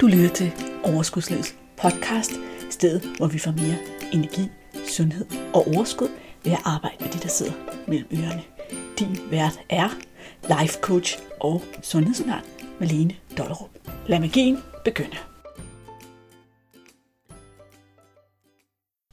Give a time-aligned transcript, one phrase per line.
[0.00, 0.52] Du lytter til
[0.84, 2.32] Overskudslivets podcast,
[2.70, 3.76] stedet hvor vi får mere
[4.12, 4.48] energi,
[4.88, 6.08] sundhed og overskud
[6.44, 7.52] ved at arbejde med de, der sidder
[7.88, 8.42] mellem ørerne.
[8.98, 9.88] Din vært er
[10.42, 12.42] life coach og sundhedsundern
[12.80, 13.70] Malene Dollerup.
[14.06, 15.16] Lad magien begynde.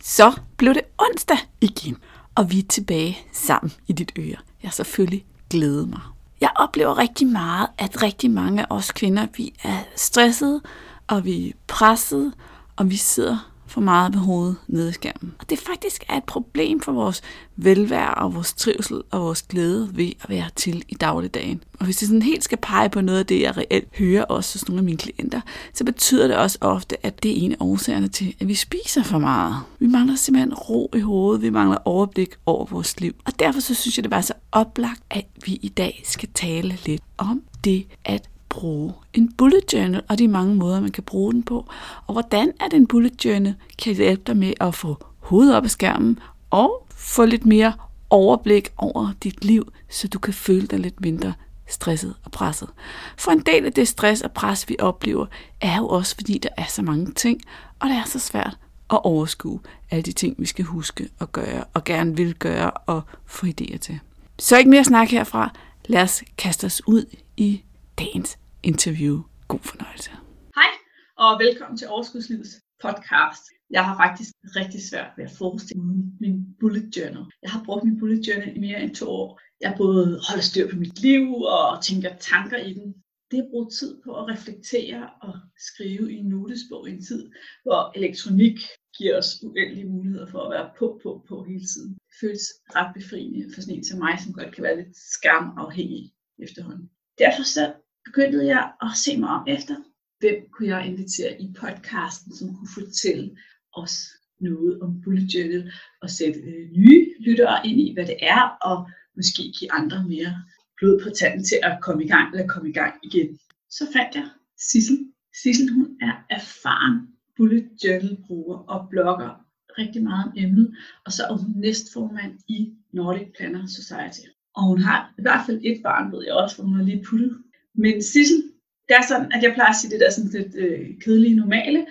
[0.02, 1.98] Så blev det onsdag igen,
[2.36, 4.38] og vi er tilbage sammen i dit øre.
[4.62, 6.15] Jeg har selvfølgelig glædet mig.
[6.42, 10.62] Jeg oplever rigtig meget, at rigtig mange af os kvinder, vi er stressede,
[11.08, 12.34] og vi er pressede,
[12.76, 15.34] og vi sidder for meget med hovedet nede i skærmen.
[15.40, 17.22] Og det faktisk er et problem for vores
[17.56, 21.64] velvære og vores trivsel og vores glæde ved at være til i dagligdagen.
[21.80, 24.56] Og hvis det sådan helt skal pege på noget af det, jeg reelt hører også
[24.56, 25.42] hos nogle af mine klienter,
[25.74, 29.04] så betyder det også ofte, at det er en af årsagerne til, at vi spiser
[29.04, 29.56] for meget.
[29.80, 33.16] Vi mangler simpelthen ro i hovedet, vi mangler overblik over vores liv.
[33.26, 36.78] Og derfor så synes jeg, det var så oplagt, at vi i dag skal tale
[36.86, 41.34] lidt om det at bruge en bullet journal, og de mange måder, man kan bruge
[41.34, 41.66] den på.
[42.08, 45.64] Og hvordan er det en bullet journal kan hjælpe dig med at få hovedet op
[45.64, 47.74] af skærmen og få lidt mere
[48.10, 51.34] overblik over dit liv, så du kan føle dig lidt mindre
[51.68, 52.70] stresset og presset.
[53.18, 55.26] For en del af det stress og pres, vi oplever,
[55.62, 57.42] er jo også fordi, der er så mange ting,
[57.80, 58.58] og det er så svært
[58.90, 59.60] at overskue
[59.92, 63.78] alle de ting, vi skal huske at gøre, og gerne vil gøre og få idéer
[63.78, 64.00] til.
[64.40, 65.52] Så ikke mere snak herfra.
[65.86, 67.06] Lad os kaste os ud
[67.38, 67.62] i
[68.00, 69.14] dagens interview.
[69.48, 70.12] God fornøjelse.
[70.60, 70.72] Hej,
[71.18, 73.44] og velkommen til Overskudslivets podcast.
[73.70, 75.84] Jeg har faktisk rigtig svært ved at forestille
[76.20, 77.26] min bullet journal.
[77.44, 79.40] Jeg har brugt min bullet journal i mere end to år.
[79.62, 81.24] Jeg både holder styr på mit liv
[81.58, 82.88] og tænker tanker i den.
[83.32, 85.34] Det er brugt tid på at reflektere og
[85.70, 87.32] skrive i en notesbog i en tid,
[87.64, 88.58] hvor elektronik
[88.98, 91.92] giver os uendelige muligheder for at være på, på, på hele tiden.
[91.94, 92.46] Det føles
[92.78, 96.04] ret befriende for sådan en som mig, som godt kan være lidt skamafhængig
[96.46, 96.90] efterhånden.
[97.20, 97.74] Derfor så
[98.06, 99.76] begyndte jeg at se mig om efter,
[100.20, 103.38] hvem kunne jeg invitere i podcasten, som kunne fortælle
[103.74, 103.96] os
[104.40, 108.90] noget om bullet journal og sætte øh, nye lyttere ind i, hvad det er, og
[109.16, 110.34] måske give andre mere
[110.78, 113.40] blod på tanden til at komme i gang eller komme i gang igen.
[113.70, 114.30] Så fandt jeg
[114.72, 114.98] Sissel.
[115.44, 117.08] Sissel hun er erfaren
[117.38, 119.46] bullet journal bruger og blogger
[119.78, 120.76] rigtig meget om emnet,
[121.06, 124.28] og så er hun næstformand i Nordic Planner Society.
[124.56, 127.06] Og hun har i hvert fald et barn, ved jeg også, hvor hun har lige
[127.10, 127.38] puttet
[127.84, 128.40] men Sissel,
[128.88, 131.82] det er sådan, at jeg plejer at sige det der sådan lidt øh, kedelige normale,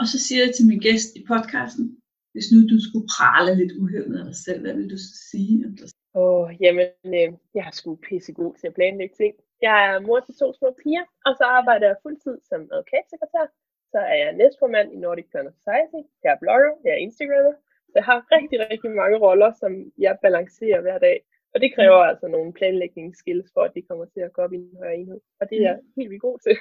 [0.00, 1.86] og så siger jeg til min gæst i podcasten,
[2.32, 5.66] hvis nu du skulle prale lidt uhemmet af dig selv, hvad vil du så sige
[5.66, 6.88] om dig Åh, oh, jamen,
[7.18, 9.34] øh, jeg er sgu pissegod til at planlægge ting.
[9.66, 13.46] Jeg er mor til to små piger, og så arbejder jeg fuldtid som advokatsekretær.
[13.92, 16.00] Så er jeg næstformand i Nordic Planner Society.
[16.24, 17.54] Jeg er blogger, jeg er instagrammer.
[17.90, 19.72] Så jeg har rigtig, rigtig mange roller, som
[20.04, 21.18] jeg balancerer hver dag.
[21.54, 22.10] Og det kræver mm.
[22.10, 25.20] altså nogle planlægningsskills for, at det kommer til at gå op i en højere enhed.
[25.40, 26.56] Og det er jeg helt vildt god til.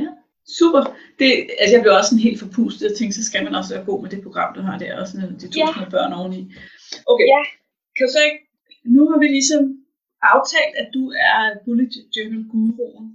[0.00, 0.08] Ja,
[0.58, 0.82] super.
[1.18, 1.28] Det,
[1.60, 3.98] altså jeg bliver også sådan helt forpustet og tænkte, så skal man også være god
[4.02, 5.68] med det program, du har der, og sådan de to ja.
[5.74, 6.40] små børn oveni.
[7.12, 7.42] Okay, ja.
[7.94, 8.40] kan du så ikke,
[8.96, 9.62] nu har vi ligesom
[10.34, 13.06] aftalt, at du er bullet journal guruen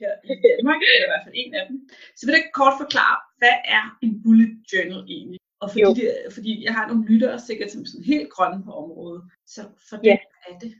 [0.00, 1.76] her i Danmark, eller i hvert fald en af dem.
[2.16, 5.37] Så vil du kort forklare, hvad er en bullet journal egentlig?
[5.60, 9.22] Og fordi, det, fordi jeg har nogle lyttere sikkert som sådan helt grønne på området,
[9.46, 10.18] så for det ja.
[10.48, 10.72] er det.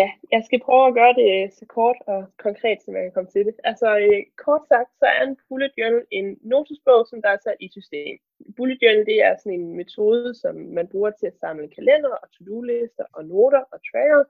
[0.00, 3.30] Ja, jeg skal prøve at gøre det så kort og konkret, som jeg kan komme
[3.30, 3.54] til det.
[3.70, 7.58] Altså øh, kort sagt, så er en bullet journal en notesbog, som der er sat
[7.66, 8.14] i system.
[8.56, 12.26] Bullet journal det er sådan en metode, som man bruger til at samle kalender og
[12.34, 14.22] to-do-lister og noter og tracker,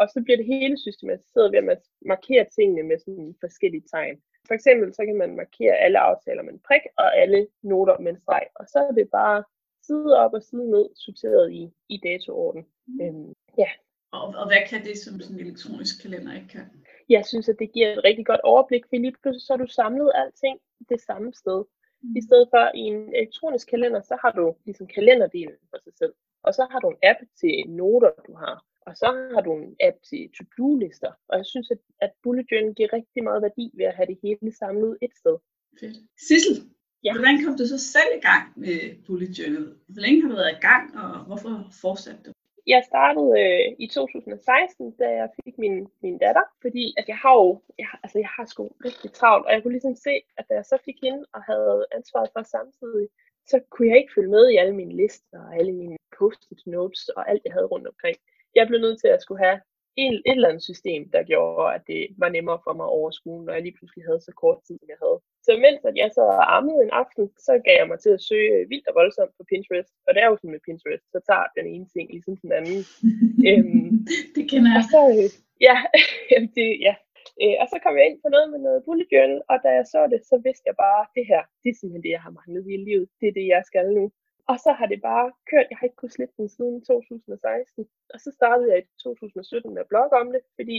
[0.00, 1.80] og så bliver det hele systematiseret ved at man
[2.12, 4.16] markerer tingene med sådan forskellige tegn.
[4.52, 8.10] For eksempel så kan man markere alle aftaler med en prik og alle noter med
[8.12, 9.44] en streg, og så er det bare
[9.86, 12.66] side op og side ned sorteret i, i datoorden.
[12.86, 13.00] Mm.
[13.00, 13.70] Øhm, ja.
[14.12, 16.64] Og, og hvad kan det, som sådan en elektronisk kalender ikke kan?
[17.08, 19.68] Jeg synes, at det giver et rigtig godt overblik, for lige pludselig så har du
[19.80, 20.58] samlet alting
[20.88, 21.64] det samme sted.
[22.02, 22.16] Mm.
[22.16, 26.14] I stedet for i en elektronisk kalender, så har du ligesom kalenderdelen for sig selv.
[26.42, 28.64] Og så har du en app til noter, du har.
[28.86, 31.12] Og så har du en app til to-do-lister.
[31.28, 34.18] Og jeg synes, at, at bullet journal giver rigtig meget værdi ved at have det
[34.22, 35.36] hele samlet et sted.
[35.80, 35.96] Fedt.
[36.28, 36.56] Sissel,
[37.04, 37.12] ja.
[37.14, 39.66] hvordan kom du så selv i gang med bullet journal?
[39.92, 41.52] Hvor længe har du været i gang, og hvorfor
[41.82, 42.32] fortsatte du?
[42.66, 47.34] Jeg startede øh, i 2016, da jeg fik min, min datter, fordi at jeg har
[47.42, 50.54] jo, jeg, altså jeg har sgu rigtig travlt, og jeg kunne ligesom se, at da
[50.54, 53.08] jeg så fik hende og havde ansvaret for samtidig,
[53.46, 57.08] så kunne jeg ikke følge med i alle mine lister og alle mine post-it notes
[57.08, 58.16] og alt, jeg havde rundt omkring
[58.54, 59.58] jeg blev nødt til at skulle have
[59.96, 63.44] en, et eller andet system, der gjorde, at det var nemmere for mig over skolen,
[63.46, 65.18] når jeg lige pludselig havde så kort tid, som jeg havde.
[65.46, 68.24] Så mens at jeg sad og armede en aften, så gav jeg mig til at
[68.28, 69.92] søge vildt og voldsomt på Pinterest.
[70.06, 72.80] Og det er jo sådan med Pinterest, så tager den ene ting ligesom den anden.
[73.48, 73.90] øhm,
[74.36, 74.80] det kender jeg.
[74.80, 75.28] Og så, øh,
[75.66, 75.76] ja,
[76.56, 76.94] det, ja.
[77.42, 79.86] Øh, og så kom jeg ind på noget med noget bullet journal, og da jeg
[79.92, 82.64] så det, så vidste jeg bare, det her, det er simpelthen det, jeg har manglet
[82.74, 83.06] i livet.
[83.20, 84.04] Det er det, jeg skal nu.
[84.50, 85.66] Og så har det bare kørt.
[85.70, 87.86] Jeg har ikke kunnet slippe den siden 2016.
[88.14, 90.78] Og så startede jeg i 2017 med at blogge om det, fordi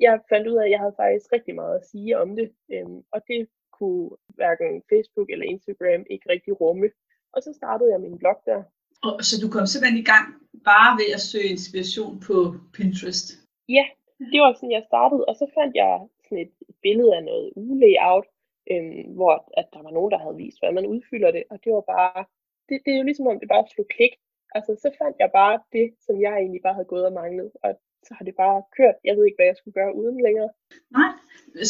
[0.00, 2.48] jeg fandt ud af, at jeg havde faktisk rigtig meget at sige om det.
[2.72, 6.88] Øhm, og det kunne hverken Facebook eller Instagram ikke rigtig rumme.
[7.34, 8.62] Og så startede jeg min blog der.
[9.06, 10.26] Og, så du kom simpelthen i gang
[10.70, 12.36] bare ved at søge inspiration på
[12.74, 13.28] Pinterest?
[13.76, 13.84] Ja,
[14.32, 15.24] det var sådan, jeg startede.
[15.30, 15.92] Og så fandt jeg
[16.24, 18.26] sådan et, et billede af noget ugelayout,
[18.72, 21.44] øhm, hvor at der var nogen, der havde vist, hvordan man udfylder det.
[21.52, 22.24] Og det var bare,
[22.68, 24.14] det, det er jo ligesom om det bare slog klik.
[24.56, 27.50] Altså, så fandt jeg bare det, som jeg egentlig bare havde gået og manglet.
[27.64, 27.70] Og
[28.06, 28.96] så har det bare kørt.
[29.04, 30.50] Jeg ved ikke, hvad jeg skulle gøre uden længere.
[30.98, 31.12] Nej,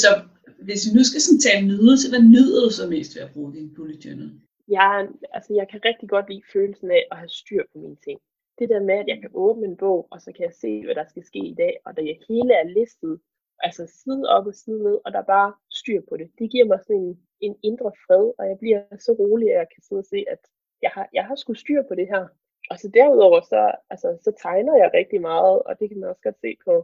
[0.03, 0.11] så
[0.67, 3.53] hvis vi nu skal sådan tage nydelse, hvad nyder du så mest ved at bruge
[3.57, 4.31] din bullet journal?
[4.69, 8.19] Jeg, altså, jeg kan rigtig godt lide følelsen af at have styr på mine ting.
[8.59, 10.95] Det der med, at jeg kan åbne en bog, og så kan jeg se, hvad
[10.95, 13.21] der skal ske i dag, og det hele er listet,
[13.67, 16.29] altså side op og side ned, og der er bare styr på det.
[16.39, 19.69] Det giver mig sådan en, en indre fred, og jeg bliver så rolig, at jeg
[19.75, 20.43] kan sidde og se, at
[20.85, 22.25] jeg har, jeg har sgu styr på det her.
[22.71, 23.61] Og så derudover, så,
[23.91, 26.75] altså, så tegner jeg rigtig meget, og det kan man også godt se på,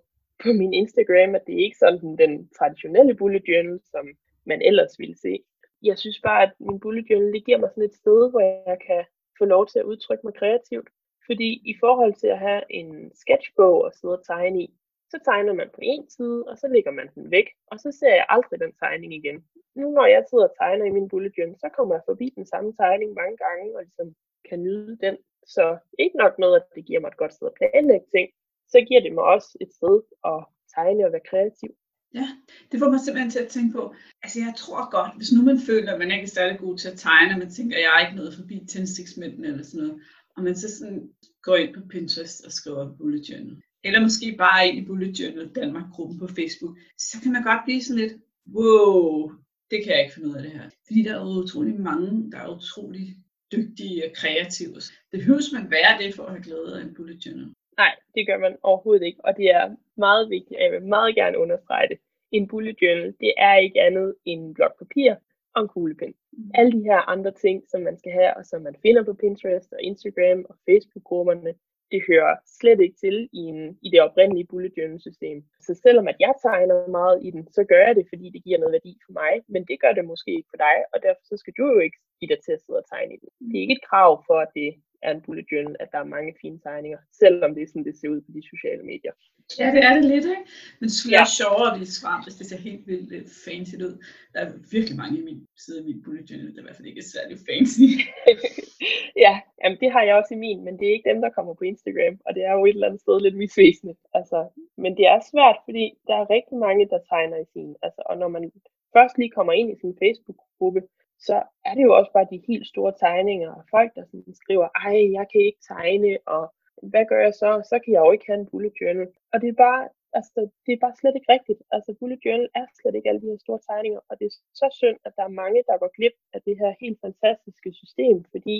[0.42, 4.04] på min Instagram, at det er ikke sådan den traditionelle bullet journal, som
[4.44, 5.34] man ellers ville se.
[5.82, 8.78] Jeg synes bare, at min bullet journal, det giver mig sådan et sted, hvor jeg
[8.86, 9.04] kan
[9.38, 10.88] få lov til at udtrykke mig kreativt.
[11.26, 14.74] Fordi i forhold til at have en sketchbog og sidde og tegne i,
[15.12, 18.14] så tegner man på en side, og så lægger man den væk, og så ser
[18.20, 19.38] jeg aldrig den tegning igen.
[19.80, 22.46] Nu når jeg sidder og tegner i min bullet journal, så kommer jeg forbi den
[22.52, 24.08] samme tegning mange gange, og ligesom
[24.48, 25.16] kan nyde den
[25.56, 28.28] så ikke nok med, at det giver mig et godt sted at planlægge ting,
[28.72, 29.96] så giver det mig også et sted
[30.32, 30.40] at
[30.74, 31.70] tegne og være kreativ.
[32.14, 32.26] Ja,
[32.70, 35.58] det får mig simpelthen til at tænke på, altså jeg tror godt, hvis nu man
[35.68, 37.92] føler, at man ikke er særlig god til at tegne, og man tænker, at jeg
[37.94, 40.02] er ikke nået forbi tændstiksmændene eller sådan noget,
[40.36, 41.00] og man så sådan
[41.42, 45.48] går ind på Pinterest og skriver bullet journal, eller måske bare ind i Bullet Journal
[45.54, 48.14] Danmark-gruppen på Facebook, så kan man godt blive sådan lidt,
[48.54, 49.30] wow,
[49.70, 50.66] det kan jeg ikke finde ud af det her.
[50.86, 53.06] Fordi der er utrolig mange, der er utrolig
[53.52, 54.74] dygtige og kreative.
[55.10, 57.48] Det behøver man være det for at have glæde af en bullet journal.
[57.76, 61.14] Nej, det gør man overhovedet ikke, og det er meget vigtigt, og jeg vil meget
[61.14, 61.98] gerne understrege det.
[62.32, 65.14] En bullet journal, det er ikke andet end en blok papir
[65.54, 66.14] og en kuglepen.
[66.32, 66.50] Mm.
[66.54, 69.72] Alle de her andre ting, som man skal have, og som man finder på Pinterest
[69.72, 71.54] og Instagram og Facebook-grupperne,
[71.92, 75.38] det hører slet ikke til i, en, i det oprindelige bullet journal system.
[75.66, 78.58] Så selvom at jeg tegner meget i den, så gør jeg det, fordi det giver
[78.58, 81.36] noget værdi for mig, men det gør det måske ikke for dig, og derfor så
[81.36, 83.28] skal du jo ikke give dig til at sidde og tegne i den.
[83.48, 84.68] Det er ikke et krav for, at det
[85.02, 87.96] er en bullet journal, at der er mange fine tegninger, selvom det er sådan, det
[87.98, 89.14] ser ud på de sociale medier.
[89.58, 90.44] Ja, det er det lidt, ikke?
[90.78, 91.20] Men det skulle ja.
[91.20, 93.94] være sjovere at vise frem, hvis det ser helt vildt lidt fancy ud.
[94.32, 96.76] Der er virkelig mange i min side af min bullet journal, der er i hvert
[96.76, 97.88] fald ikke er særlig fancy.
[99.24, 101.54] ja, jamen det har jeg også i min, men det er ikke dem, der kommer
[101.54, 103.94] på Instagram, og det er jo et eller andet sted lidt misvisende.
[104.14, 107.76] Altså, men det er svært, fordi der er rigtig mange, der tegner i sin.
[107.82, 108.52] Altså, og når man
[108.96, 110.82] først lige kommer ind i sin Facebook-gruppe,
[111.18, 114.68] så er det jo også bare de helt store tegninger, og folk, der sådan skriver,
[114.84, 117.50] ej, jeg kan ikke tegne, og hvad gør jeg så?
[117.70, 119.08] Så kan jeg jo ikke have en bullet journal.
[119.32, 119.88] Og det er bare,
[120.18, 121.60] altså, det er bare slet ikke rigtigt.
[121.74, 124.66] Altså, bullet journal er slet ikke alle de her store tegninger, og det er så
[124.80, 128.56] synd, at der er mange, der går glip af det her helt fantastiske system, fordi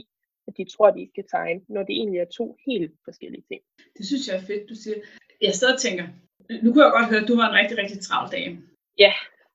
[0.50, 3.61] at de tror, at de skal tegne, når det egentlig er to helt forskellige ting.
[3.97, 4.97] Det synes jeg er fedt, du siger.
[5.47, 6.05] Jeg sidder og tænker,
[6.62, 8.56] nu kunne jeg godt høre, at du var en rigtig, rigtig travl dame.
[9.05, 9.12] Ja,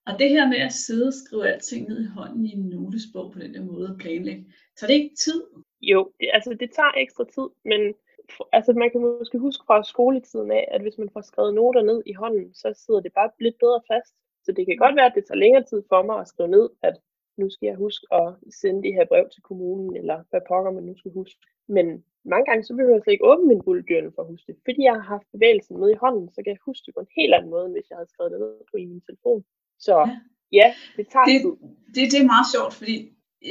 [0.08, 3.32] og det her med at sidde og skrive alting ned i hånden i en notesbog
[3.34, 4.44] på den der måde at planlægge,
[4.78, 5.44] tager det ikke tid?
[5.82, 7.82] Jo, det, altså det tager ekstra tid, men
[8.58, 12.04] altså man kan måske huske fra skoletiden af, at hvis man får skrevet noter ned
[12.06, 14.14] i hånden, så sidder det bare lidt bedre fast.
[14.46, 16.70] Så det kan godt være, at det tager længere tid for mig at skrive ned,
[16.82, 16.96] at
[17.38, 18.28] nu skal jeg huske at
[18.62, 21.40] sende det her brev til kommunen, eller hvad pokker man nu skal huske.
[21.76, 21.88] Men
[22.32, 24.58] mange gange, så behøver jeg slet ikke åbne min bullet journal for at huske det.
[24.68, 27.16] Fordi jeg har haft bevægelsen med i hånden, så kan jeg huske det på en
[27.20, 29.42] helt anden måde, end hvis jeg havde skrevet det ned på i min telefon.
[29.88, 30.18] Så ja,
[30.60, 31.54] ja det tager det, tid.
[31.96, 32.96] Det, det er meget sjovt, fordi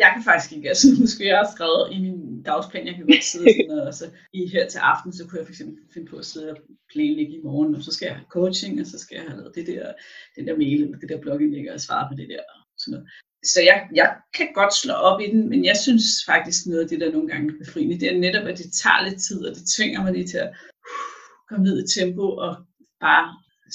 [0.03, 3.25] jeg kan faktisk ikke, altså huske, jeg har skrevet i min dagsplan, jeg kan godt
[3.33, 5.61] sidde sådan, og så i her til aften, så kunne jeg fx
[5.95, 6.59] finde på at sidde og
[6.93, 9.55] planlægge i morgen, og så skal jeg have coaching, og så skal jeg have lavet
[9.55, 9.93] det der,
[10.37, 12.43] den der mail, eller det der blogindlæg, og svare på det der,
[12.83, 13.09] sådan noget.
[13.53, 16.89] Så jeg, jeg kan godt slå op i den, men jeg synes faktisk noget af
[16.89, 19.55] det, der nogle gange er befriende, det er netop, at det tager lidt tid, og
[19.57, 21.01] det tvinger mig lige til at uh,
[21.49, 22.53] komme ned i tempo, og
[23.01, 23.27] bare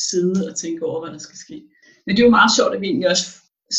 [0.09, 1.57] sidde og tænke over, hvad der skal ske.
[2.05, 3.25] Men det er jo meget sjovt, at vi egentlig også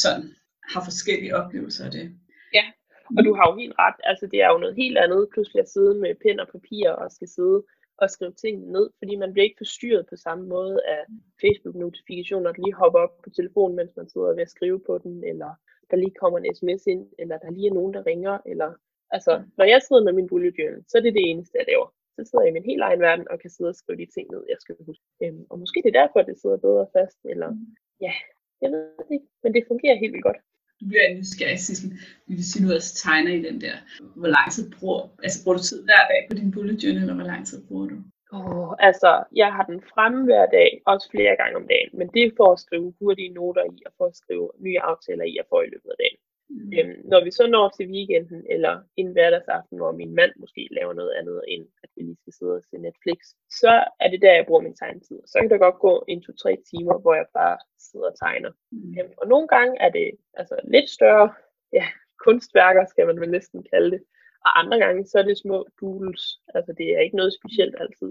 [0.02, 0.26] sådan
[0.72, 2.06] har forskellige oplevelser af det.
[2.58, 2.64] Ja,
[3.16, 3.98] og du har jo helt ret.
[4.10, 7.06] Altså, det er jo noget helt andet pludselig at sidde med pen og papir og
[7.16, 7.58] skal sidde
[8.02, 11.02] og skrive tingene ned, fordi man bliver ikke forstyrret på samme måde af
[11.42, 15.14] Facebook-notifikationer, der lige hopper op på telefonen, mens man sidder ved at skrive på den,
[15.30, 15.50] eller
[15.90, 18.70] der lige kommer en sms ind, eller der lige er nogen, der ringer, eller
[19.16, 21.88] altså, når jeg sidder med min bullet journal, så er det det eneste, jeg laver.
[22.16, 24.26] Så sidder jeg i min helt egen verden og kan sidde og skrive de ting
[24.30, 25.04] ned, jeg skal huske.
[25.22, 27.48] Øhm, og måske det er derfor, at det sidder bedre fast, eller
[28.00, 28.12] Ja,
[28.62, 30.40] jeg ved det ikke, men det fungerer helt vildt godt.
[30.80, 31.90] Du bliver nysgerrig, Sissel.
[32.26, 33.76] Vi vil sige, nu at tegner i den der.
[34.20, 37.14] Hvor lang tid bruger, altså bruger du tid hver dag på din bullet journal, eller
[37.14, 37.96] hvor lang tid bruger du?
[38.32, 42.22] Oh, altså, jeg har den fremme hver dag, også flere gange om dagen, men det
[42.24, 45.46] er for at skrive hurtige noter i, og for at skrive nye aftaler i, og
[45.48, 46.20] for i løbet af dagen.
[46.50, 46.72] Mm.
[46.78, 50.92] Øhm, når vi så når til weekenden, eller en hverdagsaften, hvor min mand måske laver
[50.92, 53.18] noget andet, end at vi lige skal sidde og se Netflix,
[53.60, 55.20] så er det der, jeg bruger min tegnetid.
[55.26, 58.52] Så kan der godt gå en, to, tre timer, hvor jeg bare sidder og tegner.
[58.72, 58.98] Mm.
[58.98, 61.32] Øhm, og nogle gange er det altså lidt større,
[61.72, 61.86] ja,
[62.24, 64.02] kunstværker skal man vel næsten kalde det.
[64.44, 66.24] Og andre gange, så er det små doodles.
[66.54, 68.10] Altså, det er ikke noget specielt altid.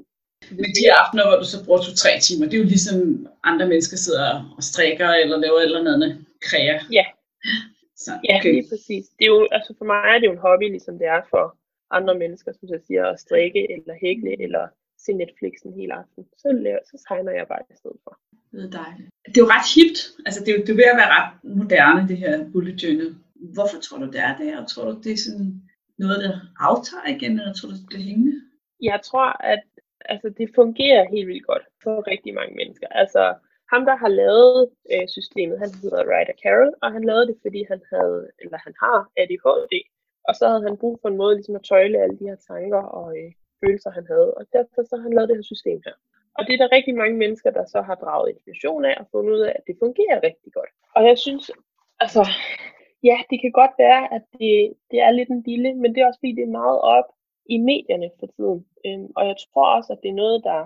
[0.59, 3.98] Men de aftener, hvor du så bruger to-tre timer, det er jo ligesom andre mennesker
[3.98, 6.79] sidder og strikker eller laver eller andet kræer.
[6.91, 7.05] Ja,
[8.03, 8.29] så, okay.
[8.29, 9.05] Ja, lige præcis.
[9.17, 11.45] Det er jo, altså for mig er det jo en hobby, ligesom det er for
[11.98, 14.67] andre mennesker, som jeg siger, at strikke eller hækle eller
[15.03, 16.25] se Netflix en hel aften.
[16.38, 18.13] Så, laver, så tegner jeg bare i stedet for.
[18.51, 19.09] Det er dejligt.
[19.25, 20.00] Det er jo ret hipt.
[20.25, 23.15] Altså det er jo det er ved at være ret moderne, det her bullet journal.
[23.55, 24.59] Hvorfor tror du, det er det?
[24.59, 25.62] Og tror du, det er sådan
[26.03, 26.33] noget, der
[26.69, 28.35] aftager igen, eller tror du, det bliver hængende?
[28.91, 29.63] Jeg tror, at
[30.13, 32.87] altså, det fungerer helt vildt godt for rigtig mange mennesker.
[33.01, 33.23] Altså,
[33.73, 37.61] ham, der har lavet øh, systemet, han hedder Ryder Carroll, og han lavede det, fordi
[37.71, 39.73] han havde, eller han har ADHD,
[40.27, 42.83] og så havde han brug for en måde ligesom at tøjle alle de her tanker
[42.99, 45.95] og øh, følelser, han havde, og derfor så har han lavet det her system her.
[46.37, 49.31] Og det er der rigtig mange mennesker, der så har draget inspiration af og fundet
[49.37, 50.71] ud af, at det fungerer rigtig godt.
[50.95, 51.51] Og jeg synes,
[51.99, 52.21] altså,
[53.03, 56.07] ja, det kan godt være, at det, det er lidt en lille, men det er
[56.07, 57.09] også fordi, det er meget op
[57.45, 58.65] i medierne for tiden.
[58.85, 60.61] Øhm, og jeg tror også, at det er noget, der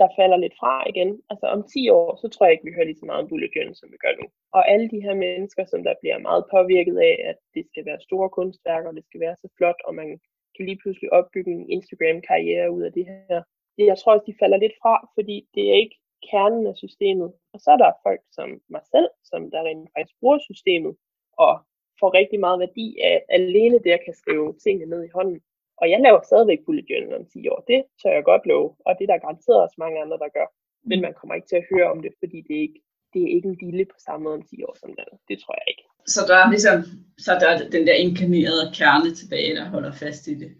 [0.00, 1.10] der falder lidt fra igen.
[1.30, 3.54] Altså om 10 år, så tror jeg ikke, vi hører lige så meget om bullet
[3.54, 4.26] journal, som vi gør nu.
[4.56, 8.06] Og alle de her mennesker, som der bliver meget påvirket af, at det skal være
[8.08, 10.08] store kunstværker, og det skal være så flot, og man
[10.54, 13.42] kan lige pludselig opbygge en Instagram-karriere ud af det her.
[13.78, 15.96] Jeg tror også, de falder lidt fra, fordi det er ikke
[16.30, 17.32] kernen af systemet.
[17.52, 20.96] Og så er der folk som mig selv, som der rent faktisk bruger systemet,
[21.44, 21.52] og
[22.00, 25.40] får rigtig meget værdi af alene det, at kan skrive tingene ned i hånden.
[25.80, 27.60] Og jeg laver stadigvæk bullet journal om 10 år.
[27.70, 30.48] Det tør jeg godt love, og det er der garanteret også mange andre, der gør.
[30.90, 32.80] Men man kommer ikke til at høre om det, fordi det er ikke,
[33.12, 35.08] det er ikke en dille på samme måde om 10 år som den.
[35.28, 35.84] Det tror jeg ikke.
[36.14, 36.76] Så der er ligesom,
[37.24, 40.50] så der er den der inkarnerede kerne tilbage, der holder fast i det.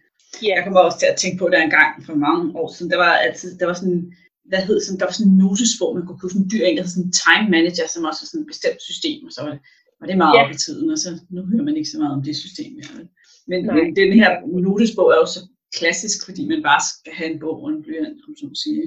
[0.45, 0.55] Yeah.
[0.57, 2.91] Jeg kommer også til at tænke på det en gang for mange år siden.
[2.95, 4.03] Der var altid, der var sådan,
[4.51, 6.77] hvad hed sådan, der var sådan en notesbog, man kunne købe sådan en dyr en,
[6.77, 9.51] der sådan en time manager, som også var sådan et bestemt system, og så var
[9.55, 9.61] det,
[10.01, 10.45] var det meget yeah.
[10.45, 13.09] op i tiden, og så nu hører man ikke så meget om det system mere.
[13.51, 14.31] Men, men den her
[14.67, 15.41] notesbog er jo så
[15.79, 18.85] klassisk, fordi man bare skal have en bog og en blyant, om så sige.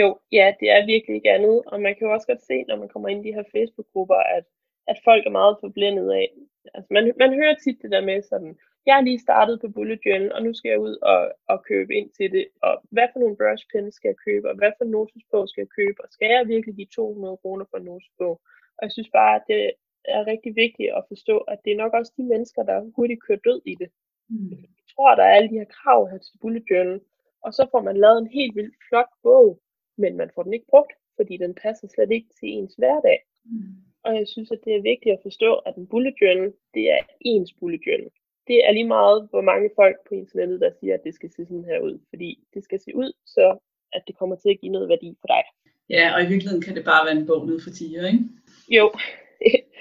[0.00, 1.56] Jo, ja, det er virkelig ikke andet.
[1.70, 4.20] Og man kan jo også godt se, når man kommer ind i de her Facebook-grupper,
[4.36, 4.44] at,
[4.90, 6.28] at folk er meget forblændet af.
[6.74, 8.52] Altså, man, man hører tit det der med sådan,
[8.86, 11.20] jeg er lige startet på bullet journal, og nu skal jeg ud og,
[11.52, 14.56] og købe ind til det, og hvad for nogle brush pens skal jeg købe, og
[14.56, 17.76] hvad for en notesbog skal jeg købe, og skal jeg virkelig give 200 kroner for
[17.78, 18.34] en notesbog?
[18.78, 19.62] Og jeg synes bare, at det,
[20.04, 23.38] er rigtig vigtigt at forstå, at det er nok også de mennesker, der hurtigt kører
[23.44, 23.88] død i det.
[24.28, 24.50] Mm.
[24.50, 27.00] Jeg tror, der er alle de her krav her til bullet journal,
[27.44, 29.60] og så får man lavet en helt vildt flot bog,
[29.96, 33.18] men man får den ikke brugt, fordi den passer slet ikke til ens hverdag.
[33.44, 33.74] Mm.
[34.04, 36.98] Og jeg synes, at det er vigtigt at forstå, at en bullet journal, det er
[37.20, 38.10] ens bullet journal.
[38.46, 41.46] Det er lige meget, hvor mange folk på internettet, der siger, at det skal se
[41.46, 41.98] sådan her ud.
[42.10, 43.58] Fordi det skal se ud, så
[43.92, 45.42] at det kommer til at give noget værdi for dig.
[45.90, 48.24] Ja, og i virkeligheden kan det bare være en bog ned for tiger, ikke?
[48.68, 48.92] Jo,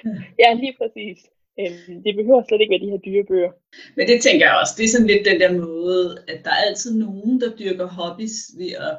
[0.43, 1.19] ja, lige præcis.
[1.59, 3.51] Øhm, det behøver slet ikke være de her dyre bøger.
[3.97, 4.73] Men det tænker jeg også.
[4.77, 8.37] Det er sådan lidt den der måde, at der er altid nogen, der dyrker hobbies
[8.59, 8.93] ved at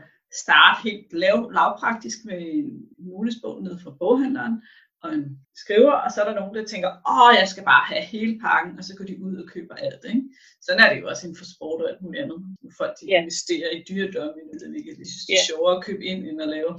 [0.44, 2.68] starte helt lav, lavpraktisk med en
[2.98, 4.56] notesbog ned fra boghandleren
[5.02, 5.24] og en
[5.62, 8.78] skriver, og så er der nogen, der tænker, åh, jeg skal bare have hele pakken,
[8.78, 10.02] og så går de ud og køber alt.
[10.08, 10.22] Ikke?
[10.64, 12.38] Sådan er det jo også inden for sport og alt muligt andet.
[12.78, 13.22] Folk de yeah.
[13.22, 15.50] investerer i dyredomme, det de synes, det er yeah.
[15.50, 16.72] sjovere at købe ind, end at lave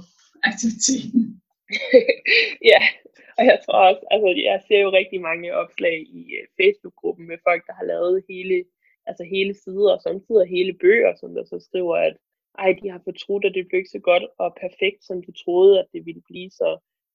[0.48, 1.22] aktiviteten.
[2.72, 2.80] ja,
[3.38, 7.38] og jeg tror også, altså jeg ser jo rigtig mange opslag i øh, Facebook-gruppen med
[7.48, 8.64] folk, der har lavet hele,
[9.06, 12.16] altså hele sider, og samtidig hele bøger, som der så skriver, at
[12.58, 15.80] ej, de har fortrudt, at det blev ikke så godt og perfekt, som de troede,
[15.80, 16.50] at det ville blive.
[16.50, 16.68] Så,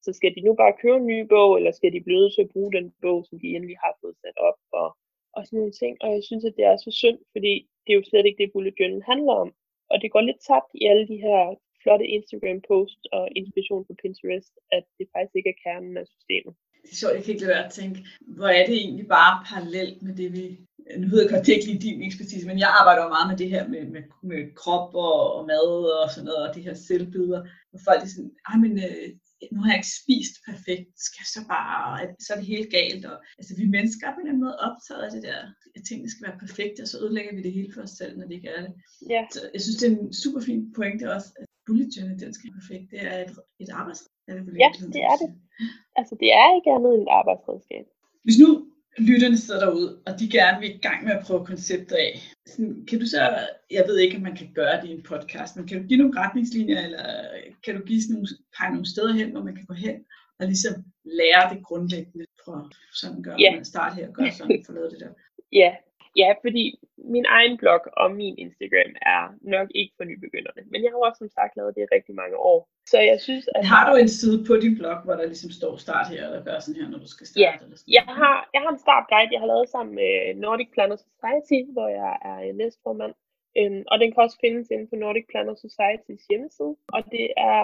[0.05, 2.41] så skal de nu bare købe en ny bog, eller skal de blive nødt til
[2.41, 4.87] at bruge den bog, som de endelig har fået sat op, og,
[5.35, 5.93] og sådan nogle ting.
[6.03, 8.53] Og jeg synes, at det er så synd, fordi det er jo slet ikke det,
[8.53, 9.49] bullet journal handler om.
[9.91, 14.53] Og det går lidt tabt i alle de her flotte Instagram-posts og inspiration på Pinterest,
[14.77, 16.53] at det faktisk ikke er kernen af systemet.
[16.83, 17.99] Det er sjovt, jeg kan ikke lade være at tænke,
[18.37, 20.43] hvor er det egentlig bare parallelt med det, vi...
[21.01, 23.29] Nu ved jeg godt, det er ikke lige din ekspertise, men jeg arbejder jo meget
[23.31, 25.67] med det her med, med, med krop og, og mad
[26.01, 29.07] og sådan noget, og de her selvbilleder, hvor folk er sådan, ej, men øh,
[29.51, 33.03] nu har jeg ikke spist perfekt, skal jeg så bare, så er det helt galt.
[33.11, 35.39] Og, altså, vi mennesker er på en måde optaget af det der,
[35.75, 38.25] at tingene skal være perfekte, og så ødelægger vi det hele for os selv, når
[38.27, 38.73] det ikke er det.
[39.13, 39.21] Ja.
[39.33, 41.29] Så jeg synes, det er en super fin pointe også,
[41.69, 42.85] bullet journal, den skal være perfekt.
[42.91, 43.31] Det er et,
[43.63, 44.33] et arbejds, det
[44.63, 45.29] ja, det er det.
[45.99, 47.85] Altså, det er ikke andet end et arbejdsredskab.
[48.25, 48.49] Hvis nu
[48.97, 52.13] lytterne sidder derude, og de gerne vil i gang med at prøve konceptet af,
[52.51, 53.21] sådan, kan du så,
[53.71, 55.99] jeg ved ikke, om man kan gøre det i en podcast, men kan du give
[56.01, 57.05] nogle retningslinjer, eller
[57.63, 59.95] kan du give sådan nogle, pege nogle steder hen, hvor man kan gå hen
[60.39, 60.73] og ligesom
[61.03, 63.55] lære det grundlæggende fra sådan gør yeah.
[63.55, 65.11] man start her og gør sådan, for lavet det der.
[65.51, 65.71] Ja,
[66.15, 70.61] Ja, fordi min egen blog og min Instagram er nok ikke for nybegynderne.
[70.71, 72.69] Men jeg har også som sagt lavet det i rigtig mange år.
[72.91, 73.65] Så jeg synes, at...
[73.65, 76.59] Har du en side på din blog, hvor der ligesom står start her, eller gør
[76.59, 77.41] sådan her, når du skal starte?
[77.45, 80.11] Ja, eller sådan jeg, har, jeg har en startguide, jeg har lavet sammen med
[80.43, 83.13] Nordic Planner Society, hvor jeg er næstformand.
[83.59, 86.75] Øhm, og den kan også findes inde på Nordic Planner Society's hjemmeside.
[86.95, 87.57] Og det er,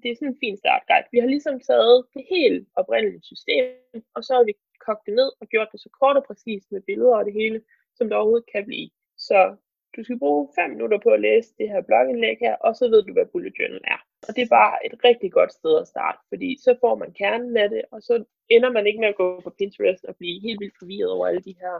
[0.00, 1.08] det er sådan en fin startguide.
[1.12, 4.54] Vi har ligesom taget det helt oprindelige system, og så har vi
[4.86, 7.58] kogt det ned og gjort det så kort og præcist med billeder og det hele,
[7.98, 8.90] som det overhovedet kan blive.
[9.16, 9.56] Så
[9.96, 13.02] du skal bruge 5 minutter på at læse det her blogindlæg her, og så ved
[13.02, 14.00] du, hvad bullet journal er.
[14.28, 17.56] Og det er bare et rigtig godt sted at starte, fordi så får man kernen
[17.56, 20.60] af det, og så ender man ikke med at gå på Pinterest og blive helt
[20.60, 21.74] vildt forvirret over alle de her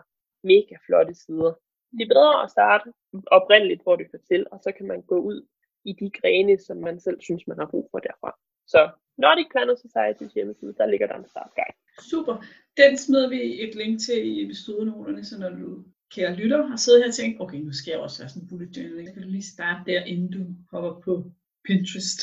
[0.51, 1.53] mega flotte sider.
[1.97, 2.93] Det er bedre at starte
[3.27, 5.47] oprindeligt, hvor det kan til, og så kan man gå ud
[5.85, 8.39] i de grene, som man selv synes, man har brug for derfra.
[8.67, 11.77] Så Nordic Planner Society's hjemmeside, der ligger der en startguide.
[12.11, 12.35] Super.
[12.77, 15.85] Den smider vi et link til i episodenoterne, så når du
[16.15, 18.49] kære lytter har siddet her og tænkt, okay, nu skal jeg også have sådan en
[18.49, 19.07] bullet journal.
[19.07, 20.41] Så kan du lige starte der, inden du
[20.73, 21.13] hopper på
[21.67, 22.21] Pinterest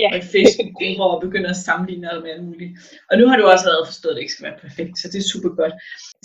[0.00, 0.12] yeah.
[0.14, 2.72] og Facebook-grupper og begynder at sammenligne alt med alt muligt.
[3.10, 5.18] Og nu har du også allerede forstået, at det ikke skal være perfekt, så det
[5.18, 5.74] er super godt.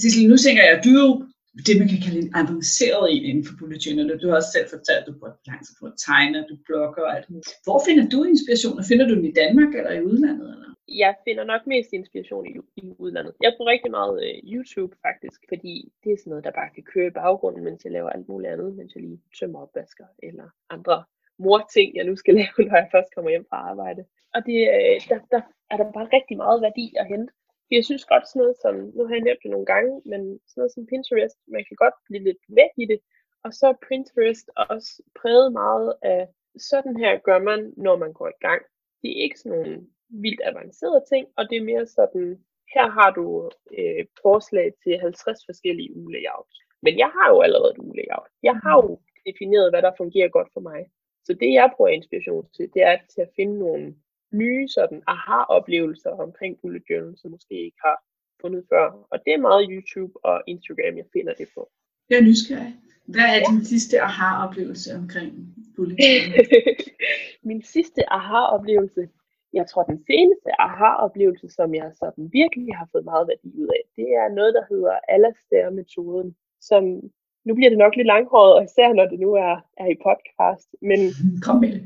[0.02, 0.96] Cecil, nu tænker jeg, at du
[1.68, 4.20] det, man kan kalde en avanceret en inden for bullet journal.
[4.22, 7.04] Du har også selv fortalt, at du bruger lang tid på at tegne, du blogger
[7.08, 7.50] og alt muligt.
[7.66, 8.84] Hvor finder du inspiration?
[8.90, 10.48] Finder du den i Danmark eller i udlandet?
[10.56, 10.71] Eller?
[10.98, 13.34] Jeg finder nok mest inspiration i, i udlandet.
[13.42, 16.84] Jeg bruger rigtig meget øh, YouTube faktisk, fordi det er sådan noget, der bare kan
[16.84, 20.48] køre i baggrunden, mens jeg laver alt muligt andet, mens jeg lige tømmer opvasker eller
[20.70, 21.04] andre
[21.38, 24.06] morting, jeg nu skal lave, når jeg først kommer hjem fra arbejde.
[24.36, 27.34] Og det, øh, der, der er der bare rigtig meget værdi at hente.
[27.66, 30.22] For jeg synes godt sådan noget som, nu har jeg nævnt det nogle gange, men
[30.48, 33.00] sådan noget som Pinterest, man kan godt blive lidt væk i det.
[33.46, 36.28] Og så er Pinterest også præget meget af,
[36.58, 38.62] sådan her gør man, når man går i gang.
[39.02, 42.40] Det er ikke sådan nogle vildt avancerede ting, og det er mere sådan,
[42.74, 46.52] her har du øh, forslag til 50 forskellige ugelayout.
[46.84, 48.32] Men jeg har jo allerede et ugelayout.
[48.44, 50.82] Jeg har jo defineret, hvad der fungerer godt for mig.
[51.26, 53.96] Så det jeg bruger inspiration til, det er til at finde nogle
[54.34, 57.98] nye sådan aha-oplevelser omkring bullet journal, som måske ikke har
[58.42, 59.08] fundet før.
[59.12, 61.72] Og det er meget YouTube og Instagram, jeg finder det på.
[62.10, 62.76] Jeg er nysgerrig.
[63.06, 65.32] Hvad er din sidste aha-oplevelse omkring
[65.76, 66.48] bullet journal?
[67.50, 69.10] Min sidste aha-oplevelse,
[69.54, 73.84] jeg tror, den seneste aha-oplevelse, som jeg sådan virkelig har fået meget værdi ud af,
[73.96, 76.84] det er noget, der hedder Alastair-metoden, som
[77.46, 80.70] nu bliver det nok lidt langhåret, og især når det nu er, er i podcast.
[80.82, 81.00] Men,
[81.46, 81.84] Kom med det.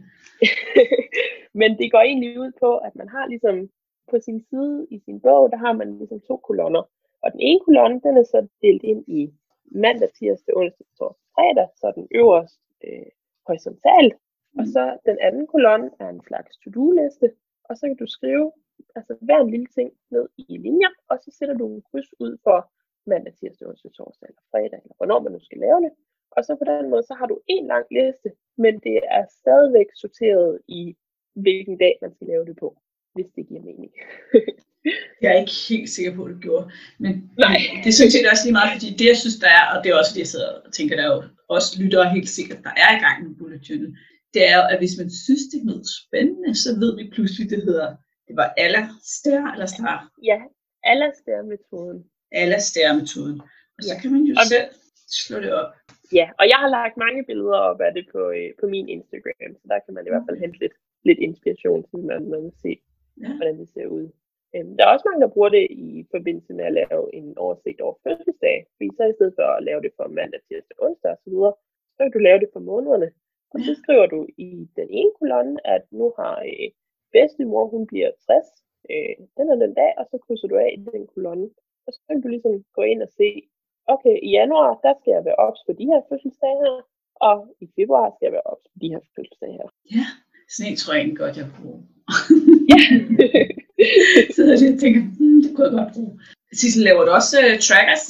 [1.60, 3.70] men det går egentlig ud på, at man har ligesom
[4.12, 6.84] på sin side i sin bog, der har man ligesom to kolonner.
[7.24, 9.34] Og den ene kolonne, den er så delt ind i
[9.66, 13.10] mandag, tirsdag, onsdag, torsdag, fredag, så den øverst øh,
[13.48, 14.14] horisontalt.
[14.60, 17.32] Og så den anden kolonne er en slags to-do-liste,
[17.70, 18.52] og så kan du skrive
[18.98, 22.38] altså hver en lille ting ned i linjer, og så sætter du en kryds ud
[22.44, 22.58] for
[23.12, 25.92] mandag, tirsdag, onsdag, torsdag eller fredag, eller hvornår man nu skal lave det.
[26.36, 28.30] Og så på den måde, så har du en lang liste,
[28.64, 30.96] men det er stadigvæk sorteret i,
[31.44, 32.70] hvilken dag man skal lave det på,
[33.16, 33.92] hvis det giver mening.
[35.22, 36.66] jeg er ikke helt sikker på, at det gjorde.
[37.04, 37.14] Men
[37.46, 37.58] Nej.
[37.86, 39.98] det synes jeg også lige meget, fordi det, jeg synes, der er, og det er
[40.02, 41.22] også det, jeg sidder og tænker, der er jo
[41.56, 43.92] også lyttere helt sikkert, der er i gang med bullet journal,
[44.36, 47.46] det er jo, at hvis man synes, det er noget spændende, så ved vi pludselig,
[47.54, 47.90] det hedder,
[48.28, 50.00] det var Alastair eller Star?
[50.30, 50.40] Ja,
[50.92, 52.00] Alastair-metoden.
[52.44, 53.38] Alastair-metoden.
[53.78, 54.00] Og så ja.
[54.02, 54.70] kan man jo og selv
[55.24, 55.70] slå det op.
[56.20, 59.52] Ja, og jeg har lagt mange billeder op af det på, øh, på min Instagram,
[59.60, 60.76] så der kan man i hvert fald hente lidt,
[61.08, 62.74] lidt inspiration, så man, man kan se,
[63.22, 63.30] ja.
[63.38, 64.06] hvordan det ser ud.
[64.56, 67.80] Øhm, der er også mange, der bruger det i forbindelse med at lave en oversigt
[67.86, 71.36] over fødselsdag, fordi så i stedet for at lave det for mandag, tirsdag, onsdag osv.,
[71.96, 73.10] så kan du lave det for månederne,
[73.56, 76.68] og så skriver du i den ene kolonne, at nu har øh,
[77.14, 78.46] bedstemor, hun bliver 60,
[78.92, 81.48] øh, den er den dag, og så krydser du af i den kolonne.
[81.86, 83.30] Og så kan du ligesom gå ind og se,
[83.94, 86.76] okay, i januar, der skal jeg være ops på de her fødselsdage her,
[87.28, 89.70] og i februar skal jeg være ops på de her fødselsdage her.
[89.98, 90.08] Ja,
[90.54, 91.82] sådan en tror jeg egentlig godt, jeg bruger.
[92.72, 92.80] ja.
[94.36, 96.14] så jeg tænker, hmm, det kunne jeg godt bruge.
[96.60, 98.06] Sissel, laver du også uh, trackers?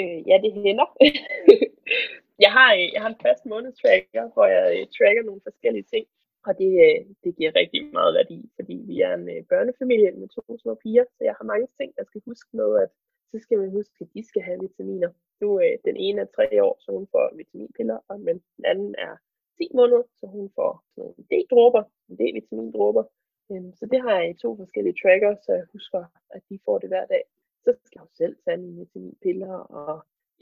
[0.00, 0.88] Øh, ja, det hænder.
[2.44, 6.04] jeg har, øh, jeg har en fast månedstracker, hvor jeg øh, tracker nogle forskellige ting,
[6.46, 10.42] og det, øh, det giver rigtig meget værdi, fordi vi er en børnefamilie med to
[10.62, 12.90] små piger, så jeg har mange ting, jeg skal huske med, at
[13.30, 15.10] så skal man huske, at de skal have vitaminer.
[15.40, 15.48] Nu
[15.88, 19.12] den ene er tre år, så hun får vitaminpiller, og men den anden er
[19.58, 21.82] 10 måneder, så hun får nogle D-dråber,
[22.18, 23.04] D-vitamindråber.
[23.50, 26.78] Øhm, så det har jeg i to forskellige tracker, så jeg husker, at de får
[26.78, 27.22] det hver dag.
[27.64, 29.94] Så skal jeg jo selv tage mine vitaminpiller, og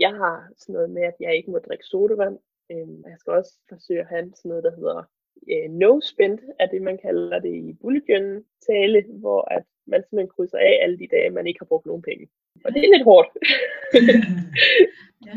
[0.04, 2.38] jeg har sådan noget med, at jeg ikke må drikke sodavand.
[2.72, 5.00] Øhm, jeg skal også forsøge at have sådan noget, der hedder
[5.52, 10.34] øh, no spend, er det man kalder det i bullet tale, hvor at man simpelthen
[10.34, 12.26] krydser af alle de dage, man ikke har brugt nogen penge.
[12.64, 13.28] Og det er lidt hårdt.
[15.28, 15.36] ja.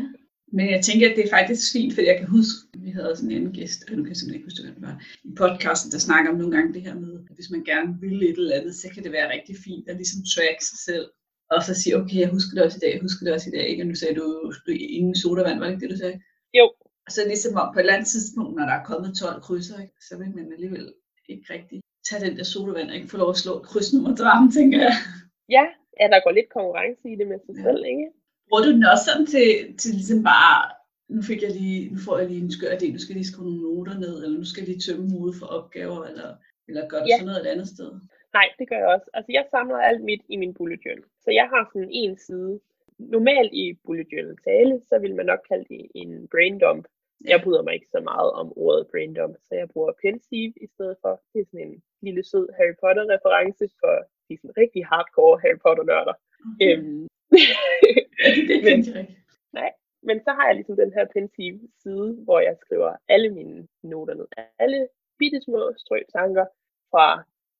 [0.56, 3.36] Men jeg tænker, at det er faktisk fint, for jeg kan huske, vi havde sådan
[3.36, 4.96] en gæst, og nu kan jeg simpelthen ikke huske, hvad det var,
[5.30, 8.22] i podcasten, der snakker om nogle gange det her med, at hvis man gerne vil
[8.22, 11.06] et eller andet, så kan det være rigtig fint at ligesom track sig selv,
[11.50, 13.56] og så sige, okay, jeg husker det også i dag, jeg husker det også i
[13.56, 13.82] dag, ikke?
[13.82, 16.20] Og nu sagde du, du ingen sodavand, var det ikke det, du sagde?
[16.58, 16.66] Jo.
[17.06, 19.78] Og så ligesom om på et eller andet tidspunkt, når der er kommet 12 krydser,
[19.84, 19.94] ikke?
[20.08, 20.86] så vil man alligevel
[21.28, 21.78] ikke rigtig
[22.08, 24.96] tage den der sodavand og ikke få lov at slå kryds nummer 13, tænker jeg.
[25.56, 25.64] Ja,
[26.00, 27.62] ja, der går lidt konkurrence i det med sig ja.
[27.66, 28.06] selv, ikke?
[28.48, 29.48] Bruger du den også sådan til,
[29.80, 30.58] til ligesom bare,
[31.14, 33.32] nu, fik jeg lige, nu får jeg lige en skør idé, nu skal jeg lige
[33.32, 36.30] skrive nogle noter ned, eller nu skal jeg lige tømme hovedet for opgaver, eller,
[36.68, 37.16] eller gør du ja.
[37.16, 37.90] sådan noget et andet sted?
[38.38, 39.08] Nej, det gør jeg også.
[39.16, 41.04] Altså, jeg samler alt mit i min bullet journal.
[41.24, 42.60] Så jeg har sådan en side.
[42.98, 46.84] Normalt i bullet journal tale, så vil man nok kalde det en brain dump.
[47.24, 50.66] Jeg bryder mig ikke så meget om ordet brain dump, så jeg bruger pensive i
[50.74, 51.22] stedet for.
[51.32, 53.94] Det er sådan en lille sød Harry Potter reference for
[54.28, 56.16] de sådan rigtig hardcore Harry Potter nørder.
[56.50, 56.76] Okay.
[56.78, 57.08] Øhm,
[58.48, 59.16] det men, ikke.
[59.52, 59.70] Nej,
[60.02, 64.14] men så har jeg ligesom den her pensive side, hvor jeg skriver alle mine noter
[64.14, 64.26] ned.
[64.58, 66.46] Alle bitte små strøtanker
[66.90, 67.06] fra,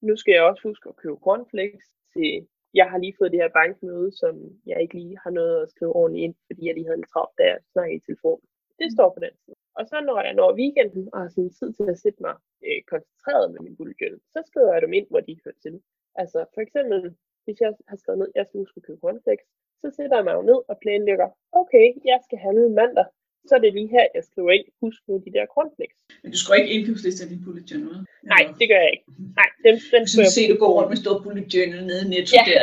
[0.01, 2.47] nu skal jeg også huske at købe cornflakes, til
[2.81, 4.35] jeg har lige fået det her bankmøde, som
[4.67, 7.39] jeg ikke lige har noget at skrive ordentligt ind, fordi jeg lige havde lidt travlt,
[7.39, 8.47] da jeg snakkede i telefonen.
[8.81, 9.57] Det står på den side.
[9.79, 12.35] Og så når jeg når weekenden og har sådan tid til at sætte mig
[12.67, 15.75] øh, koncentreret med min bullet journal, så skriver jeg dem ind, hvor de hører til.
[16.21, 16.99] Altså for eksempel,
[17.45, 19.47] hvis jeg har skrevet ned, at jeg skal huske at købe cornflakes,
[19.83, 21.29] så sætter jeg mig jo ned og planlægger,
[21.61, 23.07] okay, jeg skal handle mandag,
[23.47, 25.99] så er det lige her, jeg skriver ind, husk nu de der cornflakes.
[26.23, 27.99] Men du skriver ikke indkøbsliste af din bullet journal,
[28.33, 29.07] Nej, det gør jeg ikke.
[29.41, 32.09] Nej, dem, dem jeg synes, se, du går rundt med stor bullet journal nede i
[32.15, 32.45] netto ja.
[32.49, 32.63] der.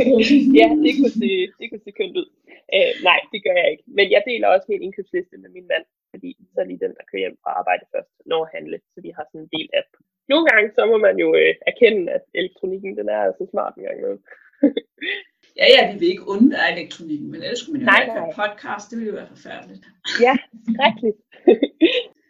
[0.60, 2.28] ja, det kunne se, det kunne se kønt ud.
[2.76, 3.84] Uh, nej, det gør jeg ikke.
[3.98, 7.04] Men jeg deler også min indkøbsliste med min mand, fordi så er lige den, der
[7.08, 8.76] kører hjem fra arbejde først, når handle.
[8.92, 9.82] Så vi har sådan en del af
[10.32, 13.84] Nogle gange, så må man jo uh, erkende, at elektronikken, den er altså smart en
[13.86, 14.22] gang imellem.
[15.60, 18.34] Ja, ja, vi vil ikke undvære elektronikken, men ellers skulle man jo nej, ikke have
[18.42, 19.84] podcast, det ville jo være forfærdeligt.
[20.26, 20.34] Ja,
[20.70, 21.18] skrækkeligt.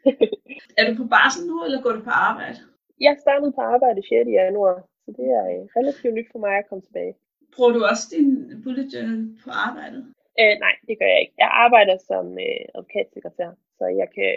[0.79, 2.59] er du på barsel nu, eller går du på arbejde?
[3.07, 4.11] Jeg startede på arbejde 6.
[4.41, 7.15] januar, så det er øh, relativt nyt for mig at komme tilbage.
[7.55, 8.29] Bruger du også din
[8.65, 10.03] bullet journal på arbejdet?
[10.41, 11.37] Øh, nej, det gør jeg ikke.
[11.43, 14.33] Jeg arbejder som øh, advokatsekretær, så jeg kan,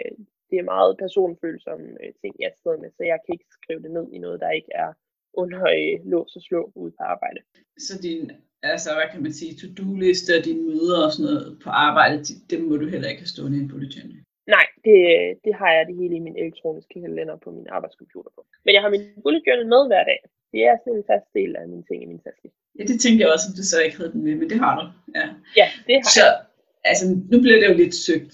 [0.50, 3.92] det er meget personfølsomme øh, ting, jeg sidder med, så jeg kan ikke skrive det
[3.96, 4.90] ned i noget, der ikke er
[5.34, 7.40] under øh, lås og slå ude på arbejde.
[7.78, 8.30] Så din
[8.62, 12.60] altså, hvad kan man sige, to-do-liste og dine møder og sådan noget på arbejdet, dem
[12.68, 14.22] må du heller ikke have stående i en bullet journal?
[14.56, 15.00] Nej, det,
[15.44, 18.42] det har jeg det hele i min elektroniske kalender på min arbejdscomputer på.
[18.64, 20.20] Men jeg har min bullet journal med hver dag.
[20.52, 22.48] Det er sådan en fast del af mine ting i min taske.
[22.78, 24.74] Ja, det tænkte jeg også, om du så ikke havde den med, men det har
[24.78, 24.84] du.
[25.18, 25.26] Ja,
[25.60, 26.34] ja det har så, jeg.
[26.90, 28.32] Altså, nu bliver det jo lidt søgt.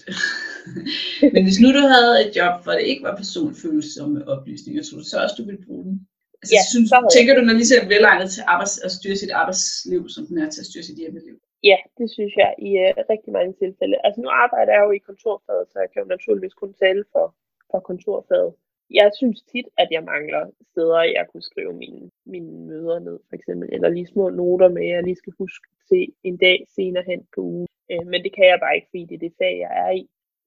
[1.33, 5.03] men hvis nu du havde et job, hvor det ikke var personfølsomme oplysninger, så du
[5.03, 6.07] så også, du ville bruge den?
[6.45, 10.01] Altså, ja, synes, tænker du, når lige så velegnet til arbejds, at styre sit arbejdsliv,
[10.15, 11.35] som den er til at styre sit hjemmeliv?
[11.71, 13.95] Ja, det synes jeg i uh, rigtig mange tilfælde.
[14.05, 17.25] Altså nu arbejder jeg jo i kontorfaget, så jeg kan jo naturligvis kun tale for,
[17.71, 18.53] for kontorfaget.
[18.99, 22.03] Jeg synes tit, at jeg mangler steder, jeg kunne skrive mine,
[22.33, 23.69] mine møder ned, for eksempel.
[23.75, 27.41] Eller lige små noter med, jeg lige skal huske til en dag senere hen på
[27.41, 27.67] ugen.
[27.93, 30.03] Uh, men det kan jeg bare ikke, fordi det er det fag, jeg er i.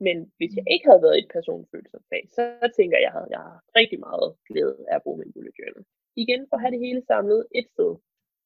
[0.06, 2.42] Men hvis jeg ikke havde været i et personfølsomt fag, så
[2.78, 5.84] tænker jeg, at jeg har rigtig meget glæde af at bruge min bullet journal.
[6.22, 7.92] Igen for at have det hele samlet et sted.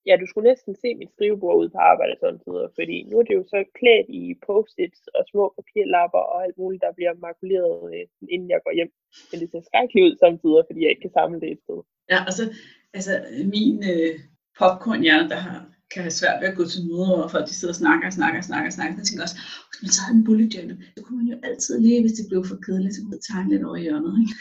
[0.06, 3.22] Ja, du skulle næsten se mit skrivebord ude på arbejde sådan samtidig, fordi nu er
[3.26, 7.76] det jo så klædt i post-its og små papirlapper og alt muligt, der bliver makuleret,
[7.94, 8.92] øh, inden jeg går hjem.
[9.30, 11.78] Men det ser skrækkeligt ud samtidig, fordi jeg ikke kan samle det et sted.
[12.12, 12.44] Ja, og så
[12.96, 13.12] altså,
[13.54, 14.12] min øh,
[14.58, 17.74] popcornhjerne, der har kan have svært ved at gå til møder, og folk de sidder
[17.74, 18.94] og snakker og snakker og snakker og snakker.
[18.98, 22.00] Jeg tænker også, hvis man tager en bullet journal, så kunne man jo altid lige,
[22.04, 24.12] hvis det blev for kedeligt, så kunne man tegne lidt over i hjørnet.
[24.22, 24.34] Ikke?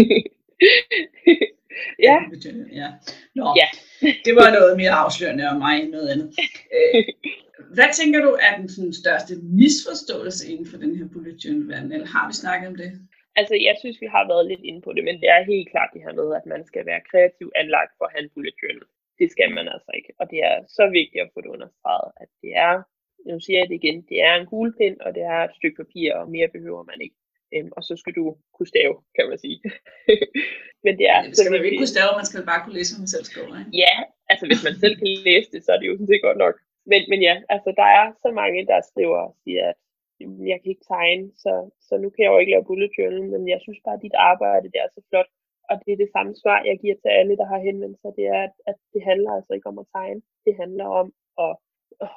[2.06, 2.16] ja.
[2.80, 2.88] ja.
[3.38, 3.68] Nå, ja.
[4.26, 6.28] det var noget mere afslørende om mig end noget andet.
[6.78, 7.04] Øh,
[7.76, 11.92] hvad tænker du er den sådan, største misforståelse inden for den her bullet journal verden,
[11.92, 12.90] eller har vi snakket om det?
[13.40, 15.90] Altså, jeg synes, vi har været lidt inde på det, men det er helt klart
[15.94, 18.86] det her med, at man skal være kreativ anlagt for at have en bullet journal
[19.22, 20.12] det skal man altså ikke.
[20.20, 22.74] Og det er så vigtigt at få det understreget, at det er,
[23.30, 26.08] nu siger jeg det igen, det er en kuglepind, og det er et stykke papir,
[26.18, 27.18] og mere behøver man ikke.
[27.54, 28.24] Øhm, og så skal du
[28.56, 29.58] kunne stave, kan man sige.
[30.84, 32.90] men det er ja, det skal man ikke kunne stave, man skal bare kunne læse,
[32.92, 33.54] hvad man selv skriver.
[33.60, 33.72] Ikke?
[33.84, 33.94] Ja,
[34.30, 36.54] altså hvis man selv kan læse det, så er det jo sådan set godt nok.
[36.90, 39.78] Men, men ja, altså der er så mange, der skriver og siger, at
[40.52, 41.52] jeg kan ikke tegne, så,
[41.86, 44.16] så nu kan jeg jo ikke lave bullet journal, men jeg synes bare, at dit
[44.30, 45.30] arbejde det er så flot.
[45.72, 48.26] Og det er det samme svar, jeg giver til alle, der har henvendt sig, det
[48.36, 50.20] er, at, at det handler altså ikke om at tegne.
[50.46, 51.08] Det handler om
[51.46, 51.52] at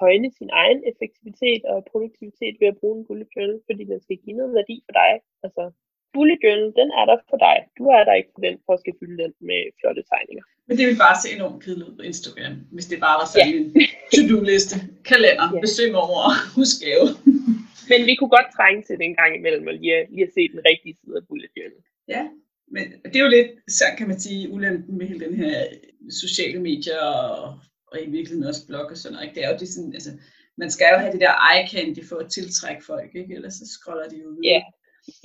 [0.02, 4.18] højne sin egen effektivitet og produktivitet ved at bruge en bullet journal, fordi den skal
[4.24, 5.12] give noget værdi for dig.
[5.46, 5.64] Altså,
[6.14, 7.58] bullet journal, den er der for dig.
[7.80, 10.46] Du er der ikke for den, for at skal fylde den med flotte tegninger.
[10.68, 13.48] Men det vil bare se enormt kedeligt ud på Instagram, hvis det bare var sådan
[13.48, 13.58] ja.
[13.58, 13.66] en
[14.16, 14.76] to-do-liste,
[15.12, 15.60] kalender, ja.
[15.66, 16.24] besøg over,
[16.58, 17.08] husk gave.
[17.92, 20.42] Men vi kunne godt trænge til det en gang imellem, og lige, lige at se
[20.54, 21.84] den rigtige side af bullet journal.
[22.16, 22.24] Ja,
[22.68, 25.56] men det er jo lidt, så kan man sige, ulempen med hele den her
[26.22, 27.54] sociale medier og,
[27.92, 29.26] og i virkeligheden også blog og sådan noget.
[29.26, 29.36] Ikke?
[29.36, 30.12] Det er jo det sådan, altså,
[30.62, 33.36] man skal jo have det der eye candy for at tiltrække folk, ikke?
[33.38, 34.42] ellers så scroller de jo ud.
[34.54, 34.62] Ja,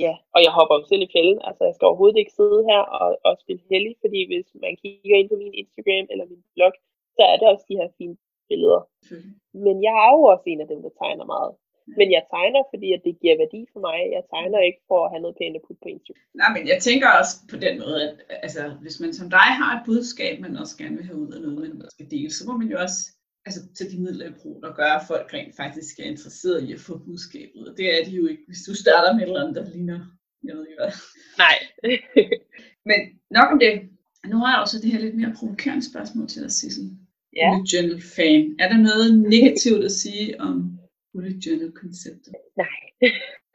[0.04, 1.40] ja, og jeg hopper jo selv i fælden.
[1.48, 5.16] Altså, jeg skal overhovedet ikke sidde her og, og spille heldig, fordi hvis man kigger
[5.20, 6.72] ind på min Instagram eller min blog,
[7.16, 8.16] så er der også de her fine
[8.50, 8.82] billeder.
[9.64, 11.52] Men jeg er jo også en af dem, der tegner meget.
[11.98, 13.98] Men jeg tegner, fordi at det giver værdi for mig.
[14.16, 16.24] Jeg tegner ikke for at have noget pænt at putte på Instagram.
[16.40, 19.70] Nej, men jeg tænker også på den måde, at altså, hvis man som dig har
[19.76, 22.52] et budskab, man også gerne vil have ud af noget, man skal dele, så må
[22.60, 23.00] man jo også
[23.46, 26.72] altså, tage de midler i brug, der gør, at folk rent faktisk er interesseret i
[26.72, 27.68] at få budskabet.
[27.68, 30.00] Og det er de jo ikke, hvis du starter med et eller andet, der ligner,
[30.44, 30.92] jeg ved ikke hvad.
[31.44, 31.56] Nej.
[32.90, 33.00] men
[33.30, 33.74] nok om det.
[34.26, 36.90] Nu har jeg også det her lidt mere provokerende spørgsmål til dig, Sissel.
[37.36, 37.50] Ja.
[37.72, 38.56] Journal fan.
[38.58, 40.79] Er der noget negativt at sige om
[41.12, 42.34] bullet konceptet?
[42.56, 42.78] Nej.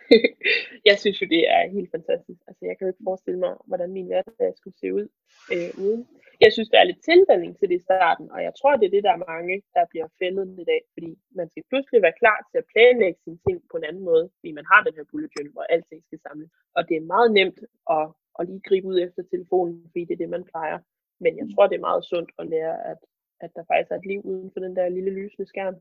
[0.90, 2.40] jeg synes jo, det er helt fantastisk.
[2.48, 5.08] Altså, jeg kan jo ikke forestille mig, hvordan min hverdag skulle se ud
[5.54, 6.02] øh, uden.
[6.44, 8.96] Jeg synes, der er lidt tilvænding til det i starten, og jeg tror, det er
[8.96, 12.40] det, der er mange, der bliver fældet i dag, fordi man skal pludselig være klar
[12.52, 15.32] til at planlægge sine ting på en anden måde, fordi man har den her bullet
[15.34, 16.50] journal, hvor alting skal samles.
[16.78, 17.60] Og det er meget nemt
[17.98, 18.06] at,
[18.40, 20.78] at lige gribe ud efter telefonen, fordi det er det, man plejer.
[21.24, 23.00] Men jeg tror, det er meget sundt at lære, at,
[23.44, 25.76] at der faktisk er et liv uden for den der lille lysende skærm.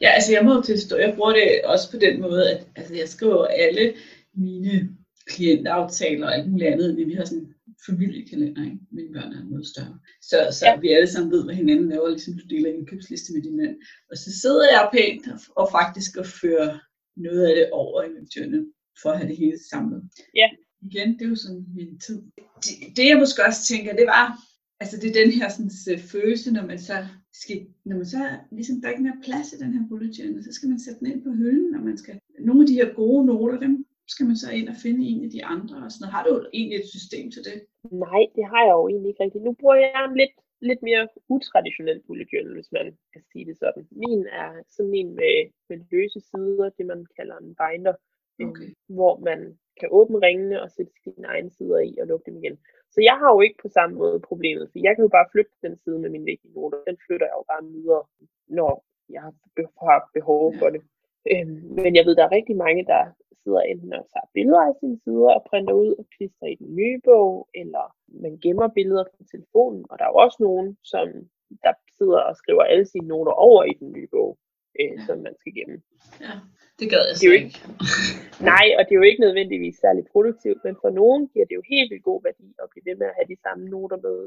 [0.00, 3.08] Ja, altså jeg må tilstå, jeg bruger det også på den måde, at altså, jeg
[3.08, 3.94] skriver alle
[4.34, 4.88] mine
[5.26, 7.54] klientaftaler og alt muligt andet, vi har sådan en
[7.86, 8.78] familiekalender, ikke?
[8.92, 9.98] mine børn er noget større.
[10.22, 10.80] Så, så ja.
[10.80, 13.76] vi alle sammen ved, hvad hinanden laver, ligesom du deler en indkøbsliste med din mand.
[14.10, 16.78] Og så sidder jeg pænt og, og faktisk og fører
[17.16, 18.66] noget af det over i min journal,
[19.02, 20.02] for at have det hele samlet.
[20.34, 20.48] Ja.
[20.86, 22.22] Igen, det er jo sådan min tid.
[22.64, 24.26] Det, det jeg måske også tænker, det var,
[24.80, 26.96] altså det er den her sådan, følelse, når man så
[27.42, 28.22] skal, når man så
[28.56, 31.00] ligesom der er ikke mere plads i den her bullet journal, så skal man sætte
[31.00, 32.14] den ind på hylden, og man skal,
[32.48, 35.30] nogle af de her gode noter, dem skal man så ind og finde en af
[35.30, 36.16] de andre, og sådan noget.
[36.16, 37.56] Har du egentlig et system til det?
[38.06, 39.44] Nej, det har jeg jo egentlig ikke rigtigt.
[39.44, 40.34] Nu bruger jeg en lidt,
[40.70, 43.84] lidt mere utraditionel bullet journal, hvis man kan sige det sådan.
[44.02, 45.36] Min er sådan en med,
[45.68, 47.94] med løse sider, det man kalder en binder,
[48.48, 48.70] okay.
[48.96, 49.40] hvor man
[49.80, 52.56] kan åbne ringene og sætte sine egne sider i og lukke dem igen.
[52.96, 55.52] Så jeg har jo ikke på samme måde problemet, for jeg kan jo bare flytte
[55.66, 56.78] den side med mine vigtige noter.
[56.86, 58.04] Den flytter jeg jo bare videre,
[58.58, 58.72] når
[59.14, 59.34] jeg har
[60.14, 60.82] behov for det.
[61.32, 63.02] Øhm, men jeg ved, der er rigtig mange, der
[63.42, 66.70] sidder enten og tager billeder af sine sider og printer ud og klister i den
[66.80, 69.84] nye bog, eller man gemmer billeder på telefonen.
[69.90, 71.06] Og der er jo også nogen, som
[71.64, 74.38] der sidder og skriver alle sine noter over i den nye bog,
[74.80, 75.04] øh, ja.
[75.06, 75.76] som man skal gemme.
[76.26, 76.34] Ja,
[76.80, 77.54] det gør jeg det er jo ikke.
[78.52, 81.64] Nej, og det er jo ikke nødvendigvis særlig produktivt, men for nogen giver det jo
[81.72, 84.18] helt vildt god værdi at blive ved med at have de samme noter med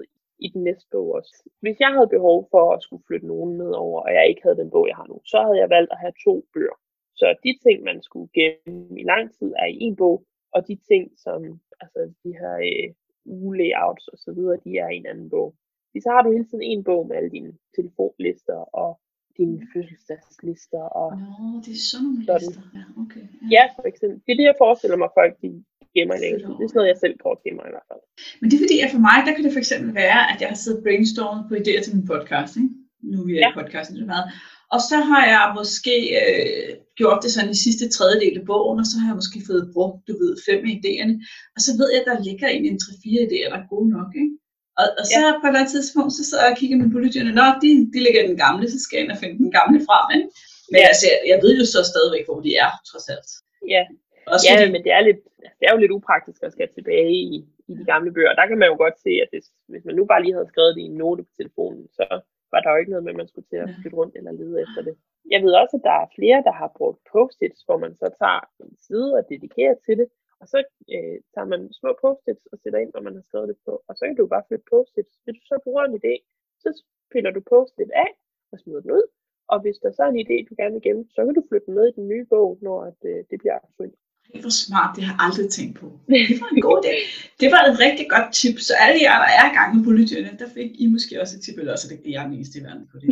[0.46, 1.36] i den næste bog også.
[1.64, 4.62] Hvis jeg havde behov for at skulle flytte nogen med over, og jeg ikke havde
[4.62, 6.78] den bog, jeg har nu, så havde jeg valgt at have to bøger.
[7.20, 10.18] Så de ting, man skulle gemme i lang tid, er i en bog,
[10.56, 12.90] og de ting, som altså de her øh,
[13.26, 15.56] ugelayouts og så videre, de er i en anden bog.
[16.04, 19.00] Så har du hele tiden en bog med alle dine telefonlister og
[19.40, 20.84] dine fødselsdagslister.
[21.02, 21.34] Og Nå,
[21.66, 22.42] det er sådan nogle sådan.
[22.42, 22.64] lister.
[22.78, 23.24] Ja, okay.
[23.42, 23.48] Ja.
[23.56, 24.18] ja, for eksempel.
[24.26, 25.50] Det er det, jeg forestiller mig, folk de
[25.96, 26.20] gemmer i.
[26.58, 28.04] Det er sådan noget, jeg selv går gemmer i hvert fald.
[28.40, 30.50] Men det er fordi, at for mig, der kan det for eksempel være, at jeg
[30.52, 32.54] har siddet brainstormet på idéer til min podcast.
[32.62, 32.70] Ikke?
[33.12, 33.50] Nu er jeg ja.
[33.52, 34.26] i podcasten så meget.
[34.76, 38.88] Og så har jeg måske øh, gjort det sådan i sidste tredjedel af bogen, og
[38.92, 41.16] så har jeg måske fået brugt, du ved, fem af idéerne.
[41.56, 44.12] Og så ved jeg, at der ligger egentlig en tre-fire idéer, der er gode nok,
[44.22, 44.34] ikke?
[44.80, 45.32] Og, og så ja.
[45.42, 47.70] på et eller andet tidspunkt, så sidder jeg og kigger med bullet journal, Nå, de,
[47.94, 50.28] de ligger i den gamle, så skal jeg ind og finde den gamle frem, ikke?
[50.72, 53.30] Men altså, jeg ved jo så stadigvæk, hvor de er, trods alt.
[53.76, 53.84] Ja,
[54.34, 54.72] Også ja fordi...
[54.74, 55.20] men det er, lidt,
[55.60, 57.36] det er jo lidt upraktisk at skal tilbage i,
[57.70, 58.40] i de gamle bøger.
[58.40, 60.76] Der kan man jo godt se, at hvis, hvis man nu bare lige havde skrevet
[60.76, 62.06] det i en note på telefonen, så
[62.52, 64.62] var der jo ikke noget med, at man skulle til at flytte rundt eller lede
[64.66, 64.96] efter det.
[65.34, 68.42] Jeg ved også, at der er flere, der har brugt post-its, hvor man så tager
[68.64, 70.08] en side og dedikerer til det,
[70.42, 70.58] og så
[70.96, 73.94] øh, tager man små post-its og sætter ind, hvor man har skrevet det på, og
[73.98, 75.14] så kan du bare flytte post-its.
[75.24, 76.14] Hvis du så bruger en idé,
[76.64, 76.70] så
[77.12, 78.12] piller du post-it af
[78.52, 79.06] og smider den ud,
[79.54, 81.68] og hvis der så er en idé, du gerne vil gemme, så kan du flytte
[81.68, 83.98] den med i den nye bog, når at, øh, det bliver aktuelt.
[84.34, 85.88] Det var smart, det har jeg aldrig tænkt på.
[86.30, 86.94] Det var en god idé.
[87.42, 90.40] Det var et rigtig godt tip, så alle jer, der er i gang med politikerne,
[90.42, 92.86] der fik I måske også et tip, eller også det jeg er eneste i verden
[92.92, 93.08] på det.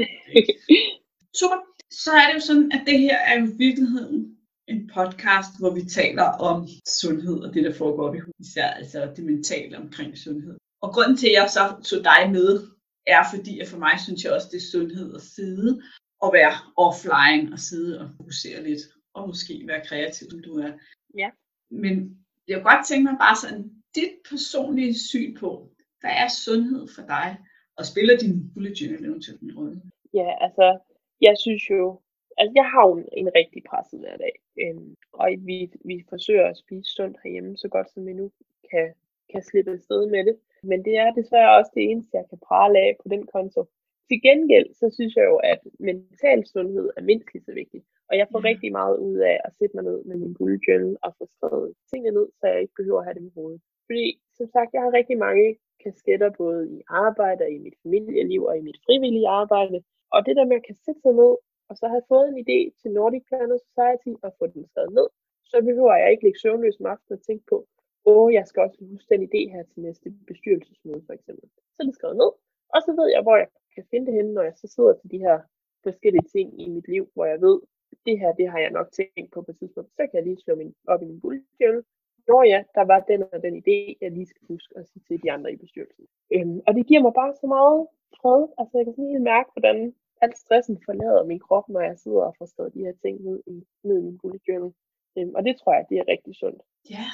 [1.39, 1.59] Super.
[2.03, 4.36] Så er det jo sådan, at det her er jo virkeligheden
[4.67, 6.67] en podcast, hvor vi taler om
[7.01, 10.57] sundhed og det, der foregår i især altså det mentale omkring sundhed.
[10.81, 12.67] Og grunden til, at jeg så tog dig med,
[13.07, 15.81] er fordi, at for mig synes jeg også, det er sundhed at sidde
[16.21, 18.81] og være offline og sidde og fokusere lidt,
[19.13, 20.71] og måske være kreativ, som du er.
[21.17, 21.29] Ja.
[21.69, 26.87] Men jeg kunne godt tænke mig bare sådan dit personlige syn på, hvad er sundhed
[26.95, 27.37] for dig,
[27.77, 29.81] og spiller din bullet journal eventuelt en rolle?
[30.13, 30.79] Ja, altså,
[31.21, 32.01] jeg synes jo,
[32.37, 35.57] altså jeg har jo en, en rigtig presset hverdag, øhm, og vi,
[35.89, 38.31] vi forsøger at spise sundt herhjemme, så godt som vi nu
[38.71, 38.93] kan,
[39.31, 40.35] kan slippe afsted med det.
[40.63, 43.61] Men det er desværre også det eneste, jeg kan prale af på den konto.
[44.09, 47.85] Til gengæld, så synes jeg jo, at mental sundhed er mindst lige så vigtigt.
[48.09, 48.49] Og jeg får ja.
[48.49, 51.73] rigtig meget ud af at sætte mig ned med min bullet journal og få skrevet
[51.91, 53.61] tingene ned, så jeg ikke behøver at have dem i hovedet.
[53.87, 54.05] Fordi,
[54.37, 58.57] som sagt, jeg har rigtig mange kasketter, både i arbejde og i mit familieliv og
[58.57, 59.83] i mit frivillige arbejde.
[60.13, 61.33] Og det der med at kan sætte sig ned,
[61.69, 65.07] og så have fået en idé til Nordic Planner Society og få den skrevet ned,
[65.43, 67.57] så behøver jeg ikke ligge søvnløs om aftenen og tænke på,
[68.05, 71.49] åh, jeg skal også huske den idé her til næste bestyrelsesmøde for eksempel.
[71.73, 72.31] Så er det skrevet ned,
[72.73, 75.11] og så ved jeg, hvor jeg kan finde det henne, når jeg så sidder til
[75.11, 75.37] de her
[75.83, 77.59] forskellige ting i mit liv, hvor jeg ved,
[78.05, 79.89] det her, det har jeg nok tænkt på på et tidspunkt.
[79.91, 81.83] Så kan jeg lige slå min, op i min bullet journal.
[82.27, 85.23] Nå ja, der var den og den idé, jeg lige skal huske at sige til
[85.23, 86.05] de andre i bestyrelsen.
[86.33, 87.87] Øhm, og det giver mig bare så meget
[88.19, 88.41] fred.
[88.57, 89.77] Altså jeg kan sådan helt mærke, hvordan
[90.21, 93.39] al stressen forlader min krop, når jeg sidder og får skrevet de her ting ned
[93.53, 93.55] i,
[93.87, 94.71] ned i min bullet journal.
[95.17, 96.61] Øhm, og det tror jeg, det er rigtig sundt.
[96.95, 97.07] Ja,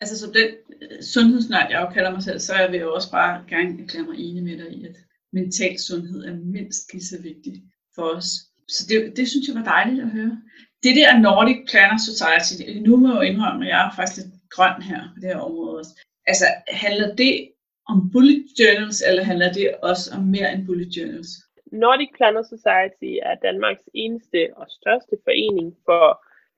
[0.00, 0.50] altså som den
[0.82, 4.08] øh, sundhedsnørd, jeg jo kalder mig selv, så er jeg jo også bare gerne erklære
[4.08, 4.96] mig enig med dig i, at
[5.32, 7.54] mental sundhed er mindst lige så vigtig
[7.94, 8.30] for os.
[8.74, 10.42] Så det, det synes jeg var dejligt at høre.
[10.82, 14.34] Det der Nordic Planner Society, nu må jeg jo indrømme, at jeg er faktisk lidt
[14.50, 15.92] grøn her på det her område også.
[16.26, 17.50] Altså, handler det
[17.88, 21.30] om bullet journals, eller handler det også om mere end bullet journals?
[21.72, 26.04] Nordic Planner Society er Danmarks eneste og største forening for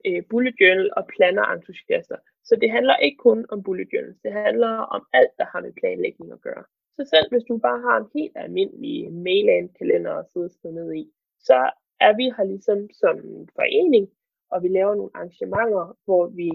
[0.07, 2.17] øh, bullet journal og planner entusiaster.
[2.43, 5.73] Så det handler ikke kun om bullet journals, det handler om alt, der har med
[5.81, 6.63] planlægning at gøre.
[6.95, 10.93] Så selv hvis du bare har en helt almindelig mail kalender at sidde og ned
[10.93, 11.03] i,
[11.39, 13.15] så er vi her ligesom som
[13.57, 14.05] forening,
[14.51, 16.49] og vi laver nogle arrangementer, hvor vi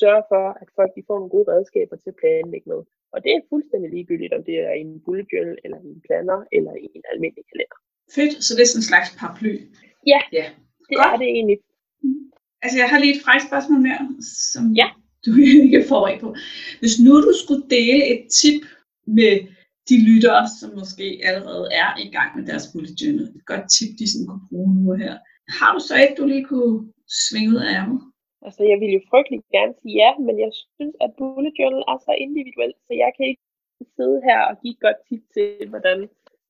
[0.00, 2.80] sørger for, at folk de får nogle gode redskaber til at planlægge med.
[3.12, 6.02] Og det er fuldstændig ligegyldigt, om det er i en bullet journal, eller i en
[6.06, 7.78] planner, eller i en almindelig kalender.
[8.14, 9.54] Fedt, så det er sådan en slags paraply.
[10.12, 10.46] Ja, ja.
[10.88, 11.12] det Godt.
[11.12, 11.58] er det egentlig.
[12.02, 12.24] Mm.
[12.62, 14.02] Altså jeg har lige et frækt spørgsmål mere,
[14.52, 14.88] som ja.
[15.26, 15.30] du
[15.64, 16.28] ikke får af på.
[16.80, 18.60] Hvis nu du skulle dele et tip
[19.18, 19.32] med
[19.90, 23.90] de lyttere, som måske allerede er i gang med deres bullet journal, et godt tip,
[23.98, 25.14] de sådan kunne bruge nu her.
[25.58, 26.76] Har du så et, du lige kunne
[27.22, 28.00] svinge ud af ærmet?
[28.46, 31.98] Altså, jeg vil jo frygtelig gerne sige ja, men jeg synes, at bullet journal er
[32.06, 33.44] så individuelt, så jeg kan ikke
[33.96, 35.98] sidde her og give et godt tip til, hvordan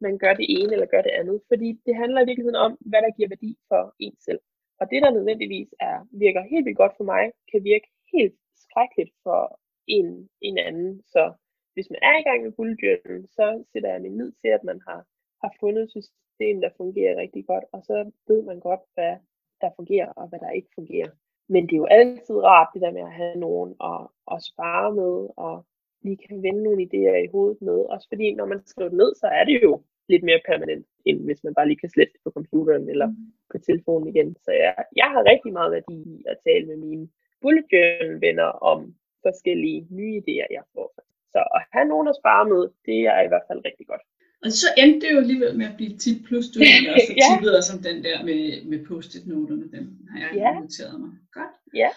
[0.07, 1.39] man gør det ene eller gør det andet.
[1.51, 4.41] Fordi det handler i virkeligheden om, hvad der giver værdi for en selv.
[4.81, 8.35] Og det, der nødvendigvis er, virker helt vildt godt for mig, kan virke helt
[8.65, 11.03] skrækkeligt for en, en anden.
[11.15, 11.33] Så
[11.75, 14.65] hvis man er i gang med bullet journal, så sætter jeg min lid til, at
[14.65, 15.01] man har,
[15.43, 19.17] har fundet et system, der fungerer rigtig godt, og så ved man godt, hvad
[19.61, 21.11] der fungerer og hvad der ikke fungerer.
[21.49, 24.01] Men det er jo altid rart, det der med at have nogen at,
[24.33, 25.67] at spare med, og
[26.03, 27.79] lige kan vende nogle idéer i hovedet med.
[27.95, 31.19] Også fordi, når man skriver det ned, så er det jo lidt mere permanent, end
[31.27, 33.33] hvis man bare lige kan slette det på computeren eller mm.
[33.53, 34.37] på telefonen igen.
[34.45, 37.09] Så jeg, jeg har rigtig meget værdi i at tale med mine
[37.43, 38.79] bullet journal venner om
[39.27, 40.89] forskellige nye idéer, jeg får.
[41.33, 44.05] Så at have nogen at spare med, det er i hvert fald rigtig godt.
[44.45, 47.29] Og så endte det jo alligevel med at blive tip plus, du har også ja.
[47.29, 50.61] tippet os om den der med, med post-it-noterne, den har jeg ja.
[50.61, 51.13] noteret mig.
[51.33, 51.55] Godt.
[51.83, 51.91] Ja.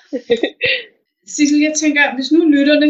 [1.34, 2.90] Sissel, jeg tænker, hvis nu lytterne,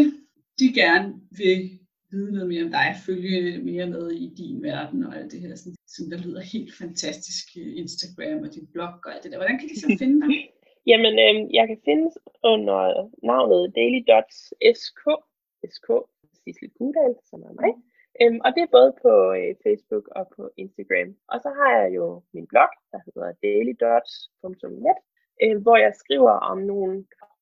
[0.60, 1.08] de gerne
[1.40, 1.78] vil
[2.16, 3.36] vide noget mere om dig, følge
[3.70, 7.44] mere med i din verden og alt det her, sådan, som der lyder helt fantastisk,
[7.60, 9.38] øh, Instagram og din blog og alt det der.
[9.42, 10.30] Hvordan kan de så finde dig?
[10.90, 12.14] Jamen, øh, jeg kan findes
[12.52, 12.80] under
[13.30, 15.08] navnet daily.sk,
[15.76, 15.88] sk,
[16.42, 17.72] Sissel Gudal, som er mig.
[18.22, 21.08] Øhm, og det er både på øh, Facebook og på Instagram.
[21.32, 24.98] Og så har jeg jo min blog, der hedder dailydots.net,
[25.42, 26.94] øh, hvor jeg skriver om nogle...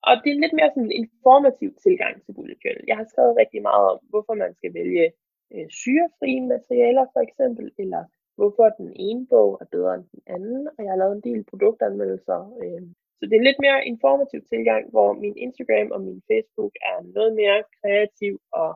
[0.09, 2.85] Og det er lidt mere sådan en informativ tilgang til bullet journal.
[2.91, 5.07] Jeg har skrevet rigtig meget om, hvorfor man skal vælge
[5.55, 8.03] øh, syrefrie materialer for eksempel, eller
[8.39, 11.41] hvorfor den ene bog er bedre end den anden, og jeg har lavet en del
[11.51, 12.41] produktanmeldelser.
[12.63, 12.83] Øh.
[13.19, 16.97] Så det er en lidt mere informativ tilgang, hvor min Instagram og min Facebook er
[17.17, 18.71] noget mere kreativ og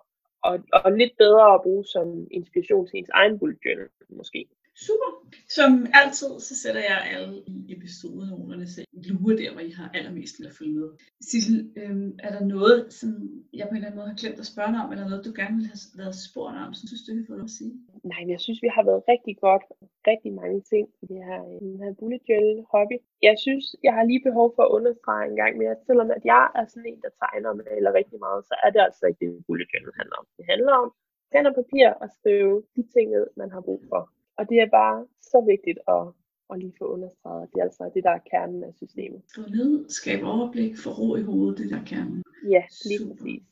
[0.49, 4.47] og, og lidt bedre at bruge som inspiration til ens egen bullet journal, måske.
[4.87, 5.11] Super.
[5.57, 5.71] Som
[6.01, 10.37] altid, så sætter jeg alle i episodenoterne, så I lurer der, hvor I har allermest
[10.37, 10.89] til at følge med.
[11.29, 13.11] Sissel, øhm, er der noget, som
[13.59, 15.33] jeg på en eller anden måde har glemt at spørge dig om, eller noget, du
[15.41, 17.73] gerne ville have været spurgt om, som du synes, du kan få at sige?
[18.11, 19.65] nej, men jeg synes, vi har været rigtig godt,
[20.11, 22.97] rigtig mange ting i det her, øh, den her bullet journal hobby.
[23.29, 26.25] Jeg synes, jeg har lige behov for at understrege en gang mere, at selvom at
[26.33, 29.21] jeg er sådan en, der tegner og maler rigtig meget, så er det altså ikke
[29.25, 30.27] det, bullet journal handler om.
[30.39, 30.89] Det handler om
[31.33, 34.03] pen og papir og skrive de ting ned, man har brug for.
[34.39, 34.99] Og det er bare
[35.33, 36.05] så vigtigt at,
[36.51, 39.21] at lige få understreget, at det er altså det, der er kernen af systemet.
[39.33, 42.23] Skriv ned, skab overblik, få ro i hovedet, det der er kernen.
[42.55, 43.15] Ja, lige Super.
[43.15, 43.43] præcis.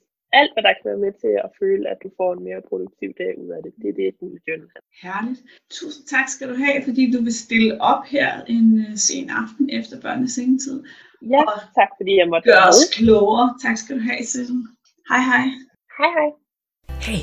[0.40, 3.10] Alt, hvad der kan være med til at føle, at du får en mere produktiv
[3.22, 4.82] dag ud af det, det er det, et bullet journal om.
[5.02, 5.40] Herligt.
[5.70, 9.64] Tusind tak skal du have, fordi du vil stille op her en øh, sen aften
[9.78, 10.78] efter børnenes sengetid.
[11.34, 13.48] Ja, Og tak fordi jeg måtte Gør os klogere.
[13.64, 14.60] Tak skal du have, Sissel.
[15.10, 15.44] Hej hej.
[15.98, 16.30] Hej hej.
[17.06, 17.22] Hey,